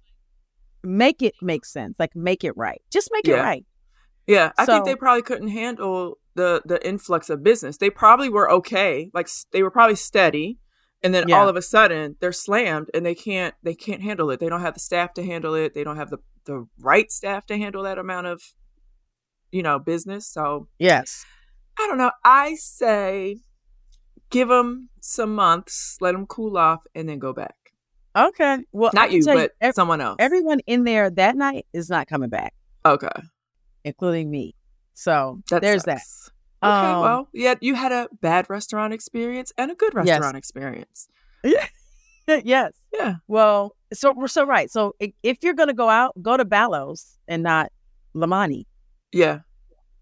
make 0.83 1.23
it 1.23 1.35
make 1.43 1.65
sense. 1.65 1.95
Like, 1.99 2.15
make 2.15 2.45
it 2.45 2.57
right. 2.57 2.81
Just 2.91 3.11
make 3.13 3.27
it 3.29 3.35
right. 3.35 3.65
Yeah, 4.27 4.53
I 4.59 4.65
think 4.67 4.85
they 4.85 4.95
probably 4.95 5.23
couldn't 5.23 5.49
handle 5.49 6.19
the 6.35 6.63
the 6.65 6.85
influx 6.87 7.29
of 7.31 7.43
business. 7.43 7.79
They 7.79 7.91
probably 7.91 8.29
were 8.29 8.51
okay, 8.51 9.11
like 9.13 9.29
they 9.53 9.63
were 9.63 9.71
probably 9.71 9.97
steady, 9.97 10.59
and 11.03 11.13
then 11.13 11.29
Yeah. 11.29 11.39
all 11.41 11.49
of 11.49 11.57
a 11.57 11.63
sudden 11.63 12.17
they're 12.21 12.31
slammed 12.33 12.89
and 12.95 13.05
they 13.05 13.15
can't 13.15 13.55
they 13.63 13.75
can't 13.75 14.03
handle 14.03 14.31
it. 14.31 14.39
They 14.39 14.49
don't 14.49 14.61
have 14.61 14.75
the 14.75 14.81
staff 14.81 15.15
to 15.15 15.25
handle 15.25 15.55
it. 15.55 15.75
They 15.75 15.83
don't 15.85 15.97
have 15.97 16.11
the 16.11 16.19
the 16.45 16.67
right 16.79 17.11
staff 17.11 17.45
to 17.47 17.59
handle 17.59 17.83
that 17.83 17.99
amount 17.99 18.29
of 18.29 18.41
you 19.51 19.63
know 19.63 19.79
business. 19.79 20.29
So 20.33 20.69
Yes. 20.79 21.25
I 21.79 21.87
don't 21.89 21.99
know. 21.99 22.13
I 22.25 22.55
say 22.55 23.39
give 24.31 24.49
them 24.49 24.91
some 25.01 25.35
months, 25.35 25.97
let 26.01 26.13
them 26.13 26.27
cool 26.27 26.57
off, 26.57 26.81
and 26.95 27.09
then 27.09 27.19
go 27.19 27.33
back. 27.33 27.57
Okay. 28.17 28.59
Well, 28.73 28.91
Not 28.95 29.13
you, 29.13 29.25
but 29.25 29.53
ev- 29.61 29.75
someone 29.75 30.01
else. 30.01 30.17
everyone 30.19 30.61
in 30.67 30.85
there 30.85 31.11
that 31.11 31.37
night 31.37 31.67
is 31.73 31.89
not 31.89 32.09
coming 32.09 32.29
back, 32.29 32.55
okay, 32.85 33.09
including 33.85 34.31
me. 34.31 34.55
So 34.95 35.41
that 35.51 35.63
there's 35.63 35.85
that. 35.85 36.03
Okay, 36.63 36.93
Um, 36.93 37.01
well, 37.01 37.29
yeah, 37.33 37.55
you 37.61 37.75
had 37.75 37.91
a 37.93 38.09
bad 38.21 38.51
restaurant 38.51 38.93
experience 38.93 39.53
and 39.57 39.71
a 39.71 39.75
good 39.75 39.93
Yes. 39.95 40.07
restaurant 40.09 40.37
experience. 40.37 41.09
yes. 42.27 42.73
Yeah. 42.93 43.15
Well, 43.29 43.75
so 43.93 44.13
we're 44.15 44.29
so 44.29 44.45
right. 44.45 44.71
So 44.71 44.95
if 45.01 45.39
you're 45.43 45.55
gonna 45.55 45.73
go 45.75 45.89
out, 45.89 46.21
go 46.21 46.37
to 46.37 46.45
Balos 46.45 47.17
and 47.27 47.43
not 47.43 47.73
Limani. 48.15 48.65
Yeah. 49.13 49.41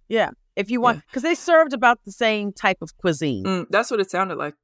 Yeah. 0.08 0.30
If 0.56 0.70
you 0.70 0.80
want, 0.80 1.02
because 1.06 1.22
they 1.22 1.34
served 1.36 1.72
about 1.72 2.00
the 2.04 2.10
same 2.12 2.52
type 2.52 2.78
of 2.82 2.96
cuisine. 2.98 3.44
Mm, 3.44 3.66
that's 3.70 3.90
what 3.90 4.00
it 4.00 4.10
sounded 4.10 4.36
like. 4.38 4.54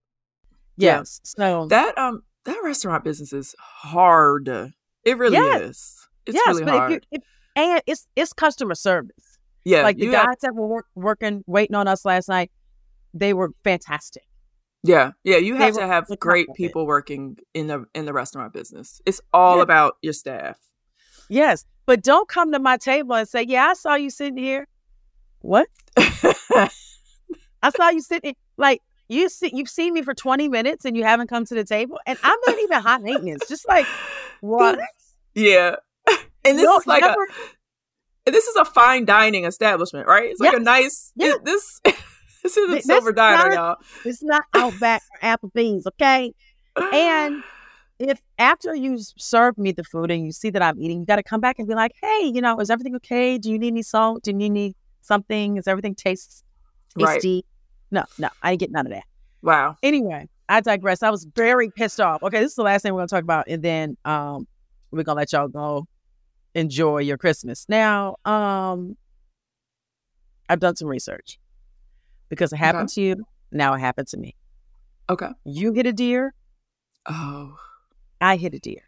yeah. 0.77 0.99
Yes. 0.99 1.21
So 1.25 1.67
That 1.69 1.97
um 1.97 2.23
that 2.45 2.61
restaurant 2.65 3.05
business 3.05 3.33
is 3.33 3.55
hard. 3.59 4.49
It 4.49 5.19
really 5.19 5.35
Yes. 5.37 5.61
is. 5.63 6.09
It's 6.27 6.35
yes, 6.37 6.47
really 6.49 6.65
but 6.65 6.75
hard. 6.79 6.93
if 6.93 7.03
you 7.11 7.19
if, 7.19 7.23
and 7.57 7.83
it's 7.87 8.09
it's 8.17 8.33
customer 8.33 8.75
service. 8.75 9.39
yeah, 9.65 9.83
like 9.83 9.97
the 9.99 10.07
guys 10.11 10.27
have- 10.27 10.37
that 10.43 10.55
were 10.55 10.67
work, 10.67 10.87
working 10.95 11.45
waiting 11.47 11.77
on 11.77 11.87
us 11.89 12.05
last 12.05 12.29
night, 12.29 12.51
they 13.13 13.33
were 13.35 13.51
fantastic. 13.65 14.25
yeah, 14.83 15.13
yeah, 15.23 15.37
you 15.37 15.55
have 15.57 15.75
to 15.75 15.87
have 15.87 16.07
great 16.19 16.49
of 16.49 16.55
it. 16.55 16.57
people 16.57 16.87
working 16.87 17.37
in 17.55 17.67
the 17.69 17.85
in 17.95 18.05
the 18.07 18.13
restaurant 18.13 18.53
business. 18.53 19.01
It's 19.07 19.21
all 19.33 19.57
Yeah. 19.57 19.63
about 19.63 19.97
your 20.03 20.13
staff. 20.13 20.59
Yes, 21.29 21.65
but 21.87 22.03
don't 22.03 22.29
come 22.29 22.53
to 22.53 22.59
my 22.59 22.77
table 22.77 23.15
and 23.15 23.29
say, 23.29 23.43
"Yeah, 23.43 23.67
I 23.69 23.75
saw 23.75 23.95
you 23.95 24.11
sitting 24.11 24.37
here." 24.39 24.67
What? 25.41 25.69
I 25.97 27.71
saw 27.75 27.89
you 27.91 28.01
sitting 28.01 28.35
like 28.57 28.81
you 29.15 29.29
see 29.29 29.51
you've 29.55 29.69
seen 29.69 29.95
me 29.95 30.03
for 30.03 30.15
20 30.15 30.49
minutes 30.49 30.85
and 30.85 30.97
you 30.97 31.05
haven't 31.05 31.29
come 31.29 31.45
to 31.47 31.55
the 31.55 31.65
table 31.65 31.99
and 32.07 32.19
I'm 32.23 32.39
not 32.47 32.59
even 32.59 32.81
hot 32.81 33.03
maintenance. 33.03 33.49
Just 33.49 33.67
like 33.69 33.87
what? 34.41 34.79
yeah. 35.35 35.77
And 36.47 36.59
this 36.59 36.69
is 36.69 36.87
like 36.87 37.01
never- 37.01 37.27
a 38.27 38.31
this 38.31 38.47
is 38.47 38.57
a 38.57 38.65
fine 38.65 39.05
dining 39.07 39.45
establishment, 39.45 40.07
right? 40.07 40.31
It's 40.31 40.41
like 40.41 40.53
a 40.53 40.57
Yes. 40.57 40.65
nice 40.65 41.13
Yeah. 41.17 41.35
this 41.43 41.81
this 42.43 42.57
is 42.57 42.71
a 42.71 42.75
This 42.77 42.85
silver 42.87 43.13
diner, 43.13 43.55
y'all. 43.55 43.77
it's 44.05 44.23
not 44.23 44.45
Outback 44.55 45.03
or 45.23 45.27
Applebee's, 45.29 45.87
okay? 45.87 46.33
And 46.77 47.43
if 47.99 48.21
after 48.39 48.75
you 48.75 48.99
serve 49.17 49.57
me 49.57 49.73
the 49.73 49.85
food 49.85 50.11
and 50.11 50.25
you 50.27 50.33
see 50.33 50.51
that 50.51 50.61
I'm 50.63 50.79
eating, 50.81 51.01
you 51.01 51.07
got 51.07 51.17
to 51.17 51.23
come 51.23 51.41
back 51.41 51.59
and 51.59 51.67
be 51.69 51.75
like, 51.75 51.93
"Hey, 52.03 52.31
you 52.35 52.41
know, 52.43 52.59
is 52.61 52.69
everything 52.71 52.95
okay? 52.97 53.39
Do 53.39 53.51
you 53.51 53.59
need 53.59 53.69
any 53.69 53.83
salt? 53.83 54.23
Do 54.25 54.33
you 54.37 54.51
need 54.51 54.75
something? 55.01 55.57
Is 55.57 55.67
everything 55.69 55.95
tastes 55.95 56.43
Right. 56.99 57.21
Tasty?" 57.95 58.23
No, 58.23 58.27
no, 58.29 58.29
I 58.43 58.51
didn't 58.53 58.61
get 58.61 58.71
none 58.73 58.87
of 58.87 58.93
that. 58.93 59.05
wow. 59.43 59.77
Anyway, 59.83 60.29
I 60.49 60.61
digress. 60.61 61.03
I 61.03 61.11
was 61.11 61.25
very 61.25 61.71
pissed 61.71 62.01
off. 62.01 62.23
Okay, 62.23 62.41
this 62.41 62.51
is 62.53 62.57
the 62.57 62.63
last 62.63 62.83
thing 62.83 62.93
we're 62.95 63.01
gonna 63.01 63.09
talk 63.09 63.23
about, 63.23 63.47
and 63.49 63.63
then 63.63 63.97
um 64.05 64.47
we're 64.91 65.03
gonna 65.03 65.19
let 65.19 65.33
y'all 65.33 65.49
go 65.49 65.87
enjoy 66.55 66.99
your 66.99 67.17
Christmas. 67.19 67.67
Now, 67.69 68.17
um 68.25 68.97
I've 70.49 70.61
done 70.61 70.77
some 70.77 70.89
research 70.89 71.39
because 72.29 72.53
it 72.53 72.57
happened 72.57 72.91
to 72.91 73.01
you, 73.01 73.27
now 73.51 73.73
it 73.75 73.79
happened 73.81 74.09
to 74.09 74.17
me. 74.19 74.35
Okay. 75.11 75.29
You 75.45 75.73
hit 75.73 75.87
a 75.87 75.93
deer, 75.93 76.35
Oh. 77.07 77.57
I 78.21 78.37
hit 78.37 78.55
a 78.55 78.59
deer. 78.59 78.83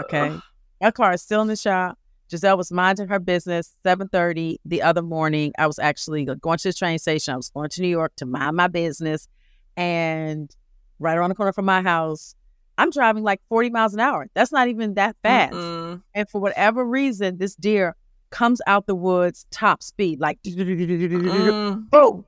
Okay. 0.00 0.36
My 0.80 0.90
car 0.90 1.12
is 1.12 1.22
still 1.22 1.40
in 1.42 1.46
the 1.48 1.54
shop. 1.56 1.98
Gizelle 2.30 2.56
was 2.56 2.70
minding 2.70 3.08
her 3.08 3.18
business. 3.18 3.76
Seven 3.84 4.08
thirty 4.08 4.58
the 4.64 4.82
other 4.82 5.02
morning, 5.02 5.52
I 5.58 5.66
was 5.66 5.78
actually 5.78 6.24
going 6.24 6.58
to 6.58 6.68
the 6.68 6.72
train 6.72 6.98
station. 6.98 7.34
I 7.34 7.36
was 7.36 7.50
going 7.50 7.68
to 7.70 7.82
New 7.82 7.88
York 7.88 8.12
to 8.16 8.26
mind 8.26 8.56
my 8.56 8.68
business, 8.68 9.28
and 9.76 10.54
right 10.98 11.16
around 11.16 11.30
the 11.30 11.34
corner 11.34 11.52
from 11.52 11.64
my 11.64 11.82
house, 11.82 12.34
I'm 12.78 12.90
driving 12.90 13.22
like 13.24 13.40
forty 13.48 13.70
miles 13.70 13.94
an 13.94 14.00
hour. 14.00 14.28
That's 14.34 14.52
not 14.52 14.68
even 14.68 14.94
that 14.94 15.16
fast. 15.22 15.54
Mm-mm. 15.54 16.02
And 16.14 16.28
for 16.30 16.40
whatever 16.40 16.84
reason, 16.84 17.38
this 17.38 17.54
deer 17.56 17.96
comes 18.30 18.60
out 18.66 18.86
the 18.86 18.94
woods 18.94 19.44
top 19.50 19.82
speed, 19.82 20.20
like 20.20 20.40
Mm. 20.44 21.88
boom. 21.90 22.24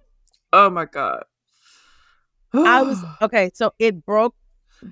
Oh 0.53 0.69
my 0.69 0.85
god. 0.85 1.25
I 2.55 2.83
was 2.87 3.05
okay. 3.23 3.51
So 3.55 3.73
it 3.79 4.05
broke 4.05 4.35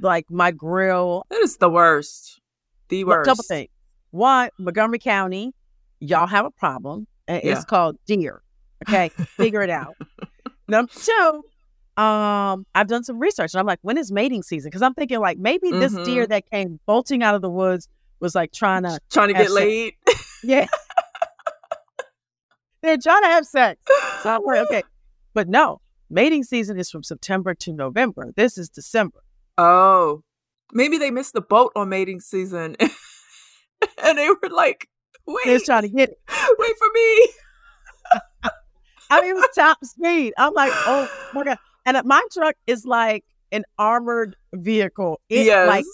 like 0.01 0.31
my 0.31 0.53
grill 0.53 1.27
That 1.31 1.41
is 1.43 1.57
the 1.57 1.69
worst. 1.69 2.41
The 2.89 3.05
worst. 3.05 3.29
couple 3.29 3.43
things. 3.45 3.69
One, 4.11 4.51
Montgomery 4.59 4.99
County, 4.99 5.53
y'all 6.01 6.27
have 6.27 6.45
a 6.47 6.51
problem. 6.51 7.07
And 7.29 7.43
Yeah. 7.45 7.53
it's 7.53 7.65
called 7.65 7.97
deer. 8.07 8.43
Okay, 8.89 9.11
figure 9.39 9.63
it 9.63 9.71
out. 9.71 9.97
Number 10.69 10.91
two, 10.95 11.45
um, 12.03 12.65
I've 12.75 12.87
done 12.89 13.05
some 13.05 13.19
research, 13.19 13.53
and 13.55 13.61
I'm 13.61 13.67
like, 13.67 13.79
when 13.83 13.99
is 13.99 14.11
mating 14.11 14.43
season? 14.43 14.71
Because 14.71 14.83
I'm 14.83 14.95
thinking 14.95 15.21
like 15.21 15.39
maybe 15.39 15.71
this 15.71 15.93
Mm-hmm. 15.93 16.03
deer 16.05 16.27
that 16.27 16.51
came 16.51 16.81
bolting 16.87 17.23
out 17.23 17.35
of 17.35 17.43
the 17.43 17.51
woods 17.51 17.89
was 18.21 18.35
like 18.35 18.53
trying 18.53 18.83
to, 18.85 18.99
Trying 19.11 19.29
to 19.29 19.35
get 19.35 19.43
sex. 19.49 19.53
laid. 19.53 19.95
yeah, 20.43 20.67
they're 22.83 22.97
trying 22.99 23.23
to 23.23 23.29
have 23.29 23.47
sex. 23.47 23.81
So 24.23 24.35
I'm 24.35 24.43
like, 24.45 24.61
okay, 24.63 24.83
but 25.35 25.49
no, 25.49 25.81
mating 26.09 26.45
season 26.45 26.79
is 26.79 26.91
from 26.91 27.03
September 27.03 27.55
to 27.55 27.73
November. 27.73 28.33
This 28.37 28.57
is 28.59 28.69
December. 28.69 29.21
Oh, 29.59 30.23
maybe 30.73 30.97
they 30.99 31.11
missed 31.11 31.35
the 31.35 31.41
boat 31.43 31.73
on 31.77 31.89
mating 31.91 32.21
season, 32.21 32.77
and 34.05 34.19
they 34.19 34.29
were 34.29 34.49
like, 34.51 34.89
wait. 35.27 35.45
They're 35.47 35.61
trying 35.61 35.83
to 35.83 35.89
get 35.89 36.11
it. 36.11 36.19
wait 36.59 36.77
for 36.79 36.89
me." 36.95 37.29
I 39.13 39.21
mean, 39.23 39.31
it 39.31 39.35
was 39.35 39.49
top 39.55 39.79
speed. 39.85 40.35
I'm 40.39 40.55
like, 40.55 40.73
oh 40.73 41.11
my 41.35 41.45
god! 41.45 41.59
And 41.85 41.97
uh, 41.97 42.03
my 42.05 42.23
truck 42.33 42.55
is 42.67 42.85
like 42.85 43.25
an 43.51 43.65
armored 43.79 44.37
vehicle. 44.55 45.21
It 45.29 45.47
yes. 45.47 45.67
like 45.69 45.85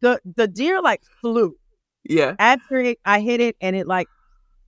the 0.00 0.20
the 0.36 0.48
deer 0.48 0.80
like 0.80 1.02
flew 1.20 1.54
yeah. 2.08 2.34
after 2.38 2.78
it, 2.78 2.98
I 3.04 3.20
hit 3.20 3.40
it, 3.40 3.56
and 3.60 3.76
it 3.76 3.86
like 3.86 4.08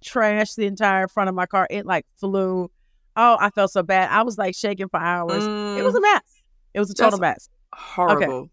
trashed 0.05 0.57
the 0.57 0.67
entire 0.67 1.09
front 1.09 1.29
of 1.29 1.35
my 1.35 1.47
car. 1.47 1.67
It 1.71 1.87
like 1.87 2.07
flew. 2.19 2.71
Oh, 3.17 3.37
I 3.41 3.51
felt 3.51 3.73
so 3.73 3.83
bad. 3.83 4.11
I 4.11 4.23
was 4.23 4.39
like 4.39 4.55
shaking 4.55 4.89
for 4.89 5.01
hours. 5.01 5.45
It 5.45 5.83
was 5.83 5.95
a 5.95 5.99
Mm, 5.99 6.03
mess. 6.03 6.43
It 6.75 6.81
was 6.81 6.91
a 6.91 6.95
total 6.95 7.19
mess. 7.19 7.49
horrible. 7.73 8.49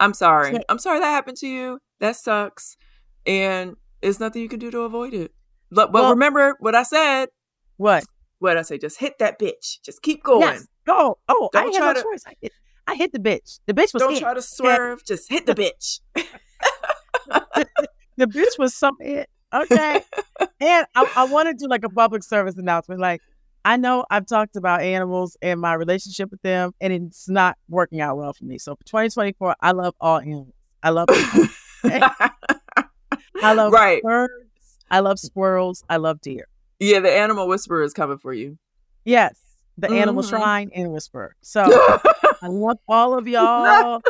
I'm 0.00 0.14
sorry. 0.14 0.58
I'm 0.68 0.78
sorry 0.78 1.00
that 1.00 1.06
happened 1.10 1.36
to 1.38 1.48
you. 1.48 1.78
That 2.00 2.16
sucks. 2.16 2.76
And 3.26 3.76
it's 4.02 4.20
nothing 4.20 4.42
you 4.42 4.48
can 4.48 4.58
do 4.58 4.70
to 4.70 4.80
avoid 4.80 5.14
it. 5.14 5.32
But, 5.70 5.92
but 5.92 6.02
Well- 6.02 6.10
remember 6.10 6.56
what 6.60 6.74
I 6.74 6.82
said. 6.82 7.28
What? 7.76 8.04
What 8.40 8.56
I 8.56 8.62
say? 8.62 8.78
Just 8.78 8.98
hit 9.00 9.18
that 9.18 9.38
bitch. 9.38 9.80
Just 9.82 10.02
keep 10.02 10.22
going. 10.22 10.42
Yes. 10.42 10.66
Go. 10.86 11.18
Oh, 11.28 11.50
I 11.54 11.64
Don't 11.64 11.72
had 11.74 11.78
try 11.78 11.86
no 11.88 11.94
to- 11.94 12.02
choice. 12.02 12.22
I 12.26 12.34
hit, 12.40 12.52
I 12.86 12.94
hit 12.94 13.12
the 13.12 13.18
bitch. 13.18 13.60
The 13.66 13.74
bitch 13.74 13.92
was 13.92 14.02
Don't 14.02 14.18
try 14.18 14.32
to 14.34 14.40
swerve. 14.42 15.04
Just 15.04 15.28
hit 15.30 15.44
the 15.46 15.54
bitch. 15.54 16.00
the 18.16 18.26
bitch 18.26 18.58
was 18.58 18.74
so 18.74 18.92
hit. 19.00 19.28
Okay. 19.52 20.02
and 20.60 20.86
I, 20.94 21.10
I 21.16 21.24
want 21.26 21.48
to 21.48 21.54
do 21.54 21.68
like 21.68 21.84
a 21.84 21.88
public 21.88 22.22
service 22.22 22.56
announcement. 22.56 23.00
Like, 23.00 23.20
I 23.64 23.76
know 23.76 24.04
I've 24.10 24.26
talked 24.26 24.56
about 24.56 24.80
animals 24.82 25.36
and 25.42 25.60
my 25.60 25.74
relationship 25.74 26.30
with 26.30 26.40
them, 26.42 26.72
and 26.80 26.92
it's 26.92 27.28
not 27.28 27.56
working 27.68 28.00
out 28.00 28.16
well 28.16 28.32
for 28.32 28.44
me. 28.44 28.58
So 28.58 28.74
for 28.76 28.84
2024, 28.84 29.56
I 29.60 29.72
love 29.72 29.94
all 30.00 30.18
animals. 30.18 30.52
I 30.82 30.90
love 30.90 31.08
people. 31.08 31.44
I 33.42 33.52
love 33.54 33.72
Right. 33.72 34.02
birds. 34.02 34.32
I 34.90 35.00
love 35.00 35.18
squirrels. 35.18 35.84
I 35.88 35.96
love 35.98 36.20
deer. 36.20 36.48
yeah, 36.80 37.00
the 37.00 37.10
animal 37.12 37.48
whisperer 37.48 37.82
is 37.82 37.92
coming 37.92 38.18
for 38.18 38.32
you. 38.32 38.56
Yes, 39.04 39.34
the 39.76 39.88
animal 39.90 40.22
Mhm. 40.22 40.28
shrine 40.28 40.70
and 40.74 40.92
whisperer. 40.92 41.34
So 41.42 41.62
I 42.42 42.48
want 42.48 42.80
all 42.88 43.16
of 43.18 43.26
y'all. 43.28 44.00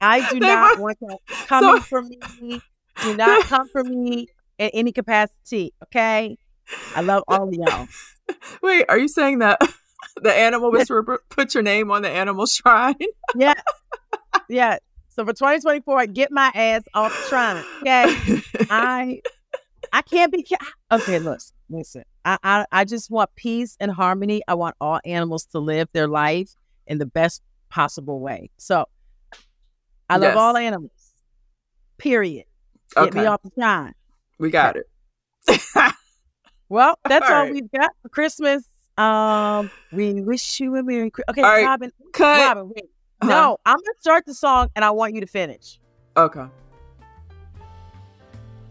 I 0.00 0.28
do 0.30 0.38
They 0.40 0.46
not 0.46 0.76
were- 0.78 0.82
want 0.84 0.98
y'all 1.00 1.20
coming 1.46 1.76
So- 1.76 1.82
for 1.82 2.02
me. 2.02 2.18
Do 3.02 3.16
not 3.16 3.44
come 3.46 3.68
for 3.68 3.82
me 3.84 4.28
in 4.58 4.70
any 4.74 4.92
capacity. 4.92 5.72
Okay. 5.84 6.36
I 6.94 7.00
love 7.00 7.24
all 7.28 7.48
of 7.48 7.54
y'all. 7.54 7.88
Wait, 8.62 8.84
are 8.88 8.98
you 8.98 9.08
saying 9.08 9.38
that 9.40 9.58
the 10.16 10.32
animal 10.32 10.70
whisperer 10.70 11.02
put- 11.02 11.28
put 11.30 11.54
your 11.54 11.62
name 11.62 11.90
on 11.90 12.02
the 12.02 12.08
animal 12.10 12.46
shrine? 12.46 12.94
Yes. 13.34 13.60
Yes. 14.48 14.80
So 15.14 15.24
for 15.24 15.32
2024, 15.32 15.98
I 15.98 16.06
get 16.06 16.30
my 16.32 16.50
ass 16.54 16.82
off 16.94 17.12
the 17.12 17.22
shrine. 17.28 17.64
Okay. 17.82 18.42
I 18.70 19.20
I 19.92 20.02
can't 20.02 20.32
be 20.32 20.46
okay. 20.90 21.18
Look, 21.18 21.40
listen. 21.68 22.04
I, 22.24 22.38
I 22.42 22.66
I 22.72 22.84
just 22.84 23.10
want 23.10 23.30
peace 23.36 23.76
and 23.80 23.90
harmony. 23.90 24.42
I 24.48 24.54
want 24.54 24.74
all 24.80 25.00
animals 25.04 25.44
to 25.52 25.58
live 25.58 25.88
their 25.92 26.08
life 26.08 26.54
in 26.86 26.98
the 26.98 27.06
best 27.06 27.42
possible 27.68 28.20
way. 28.20 28.50
So 28.56 28.86
I 30.08 30.16
love 30.16 30.34
Yes. 30.34 30.36
all 30.38 30.56
animals. 30.56 30.90
Period. 31.98 32.46
Get 32.96 33.14
me 33.14 33.26
off 33.26 33.42
the 33.42 33.50
shrine. 33.54 33.94
we 34.38 34.50
got 34.50 34.76
it. 34.76 34.88
Well, 36.68 36.98
that's 37.06 37.28
All 37.28 37.36
all, 37.36 37.42
right. 37.42 37.52
we've 37.52 37.70
got 37.70 37.90
for 38.00 38.08
Christmas. 38.08 38.64
Um, 38.96 39.70
we 39.90 40.14
wish 40.22 40.58
you 40.58 40.74
a 40.76 40.82
merry 40.82 41.10
Christmas. 41.10 41.30
Okay, 41.32 41.42
right, 41.42 41.66
Robyn. 41.66 41.92
cut. 42.14 42.56
Robyn, 42.56 42.72
wait. 42.74 42.86
Uh-huh. 43.22 43.30
No, 43.30 43.56
I'm 43.64 43.76
gonna 43.76 44.00
start 44.00 44.26
the 44.26 44.34
song 44.34 44.68
and 44.74 44.84
I 44.84 44.90
want 44.90 45.14
you 45.14 45.20
to 45.20 45.28
finish. 45.28 45.78
Okay. 46.16 46.44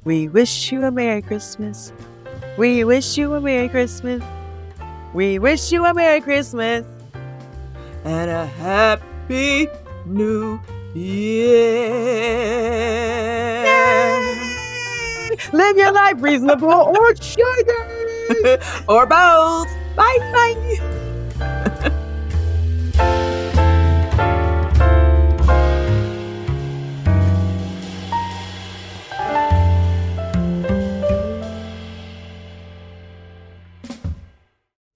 We 0.03 0.27
wish 0.27 0.73
you 0.73 0.83
a 0.83 0.91
Merry 0.91 1.21
Christmas. 1.21 1.93
We 2.57 2.83
wish 2.83 3.17
you 3.17 3.33
a 3.33 3.39
Merry 3.39 3.69
Christmas. 3.69 4.21
We 5.13 5.39
wish 5.39 5.71
you 5.71 5.85
a 5.85 5.93
Merry 5.93 6.19
Christmas. 6.19 6.85
And 8.03 8.29
a 8.29 8.45
happy 8.45 9.69
new 10.05 10.59
year. 10.93 11.71
Live 15.53 15.77
your 15.77 15.93
life 15.93 16.21
reasonable 16.21 16.93
or 16.97 17.15
sugar. 17.15 18.59
or 18.89 19.05
both. 19.05 19.69
Bye 19.95 20.17
bye. 20.33 20.97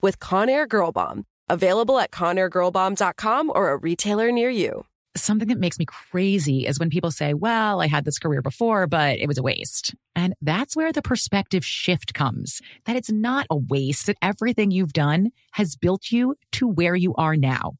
with 0.00 0.18
Conair 0.18 0.68
Girl 0.68 0.92
Bomb. 0.92 1.26
Available 1.48 1.98
at 1.98 2.10
ConairGirlBomb.com 2.12 3.52
or 3.54 3.70
a 3.70 3.76
retailer 3.76 4.30
near 4.30 4.50
you. 4.50 4.86
Something 5.16 5.48
that 5.48 5.58
makes 5.58 5.78
me 5.78 5.84
crazy 5.84 6.66
is 6.66 6.78
when 6.78 6.88
people 6.88 7.10
say, 7.10 7.34
well, 7.34 7.80
I 7.80 7.88
had 7.88 8.04
this 8.04 8.20
career 8.20 8.42
before, 8.42 8.86
but 8.86 9.18
it 9.18 9.26
was 9.26 9.38
a 9.38 9.42
waste. 9.42 9.92
And 10.14 10.34
that's 10.40 10.76
where 10.76 10.92
the 10.92 11.02
perspective 11.02 11.64
shift 11.64 12.14
comes 12.14 12.60
that 12.84 12.94
it's 12.94 13.10
not 13.10 13.48
a 13.50 13.56
waste, 13.56 14.06
that 14.06 14.16
everything 14.22 14.70
you've 14.70 14.92
done 14.92 15.30
has 15.52 15.74
built 15.74 16.12
you 16.12 16.36
to 16.52 16.68
where 16.68 16.94
you 16.94 17.12
are 17.16 17.34
now. 17.34 17.72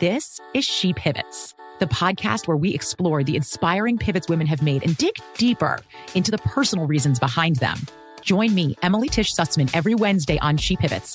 This 0.00 0.40
is 0.54 0.64
She 0.64 0.92
Pivots, 0.92 1.54
the 1.78 1.86
podcast 1.86 2.48
where 2.48 2.56
we 2.56 2.74
explore 2.74 3.22
the 3.22 3.36
inspiring 3.36 3.96
pivots 3.96 4.28
women 4.28 4.48
have 4.48 4.60
made 4.60 4.82
and 4.84 4.96
dig 4.96 5.14
deeper 5.36 5.78
into 6.16 6.32
the 6.32 6.38
personal 6.38 6.86
reasons 6.86 7.20
behind 7.20 7.56
them. 7.56 7.78
Join 8.22 8.52
me, 8.56 8.76
Emily 8.82 9.08
Tish 9.08 9.32
Sussman, 9.32 9.70
every 9.72 9.94
Wednesday 9.94 10.38
on 10.40 10.56
She 10.56 10.76
Pivots. 10.76 11.14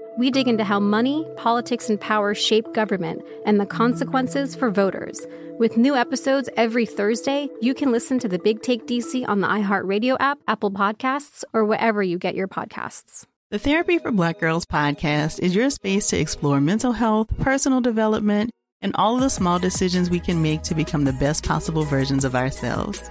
We 0.17 0.29
dig 0.29 0.47
into 0.47 0.63
how 0.63 0.79
money, 0.79 1.25
politics, 1.37 1.89
and 1.89 1.99
power 1.99 2.35
shape 2.35 2.73
government 2.73 3.21
and 3.45 3.59
the 3.59 3.65
consequences 3.65 4.55
for 4.55 4.69
voters. 4.69 5.25
With 5.57 5.77
new 5.77 5.95
episodes 5.95 6.49
every 6.57 6.85
Thursday, 6.85 7.49
you 7.61 7.73
can 7.73 7.91
listen 7.91 8.19
to 8.19 8.27
the 8.27 8.39
Big 8.39 8.61
Take 8.61 8.87
DC 8.87 9.27
on 9.27 9.39
the 9.39 9.47
iHeartRadio 9.47 10.17
app, 10.19 10.39
Apple 10.47 10.71
Podcasts, 10.71 11.43
or 11.53 11.63
wherever 11.63 12.03
you 12.03 12.17
get 12.17 12.35
your 12.35 12.47
podcasts. 12.47 13.25
The 13.51 13.59
Therapy 13.59 13.99
for 13.99 14.11
Black 14.11 14.39
Girls 14.39 14.65
podcast 14.65 15.39
is 15.39 15.55
your 15.55 15.69
space 15.69 16.07
to 16.07 16.19
explore 16.19 16.59
mental 16.59 16.91
health, 16.91 17.29
personal 17.39 17.79
development, 17.79 18.51
and 18.81 18.95
all 18.95 19.17
the 19.17 19.29
small 19.29 19.59
decisions 19.59 20.09
we 20.09 20.19
can 20.19 20.41
make 20.41 20.63
to 20.63 20.75
become 20.75 21.05
the 21.05 21.13
best 21.13 21.45
possible 21.45 21.83
versions 21.83 22.25
of 22.25 22.35
ourselves. 22.35 23.01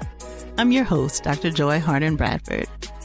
I'm 0.58 0.72
your 0.72 0.84
host, 0.84 1.22
Dr. 1.22 1.50
Joy 1.50 1.80
Harden 1.80 2.16
Bradford, 2.16 2.68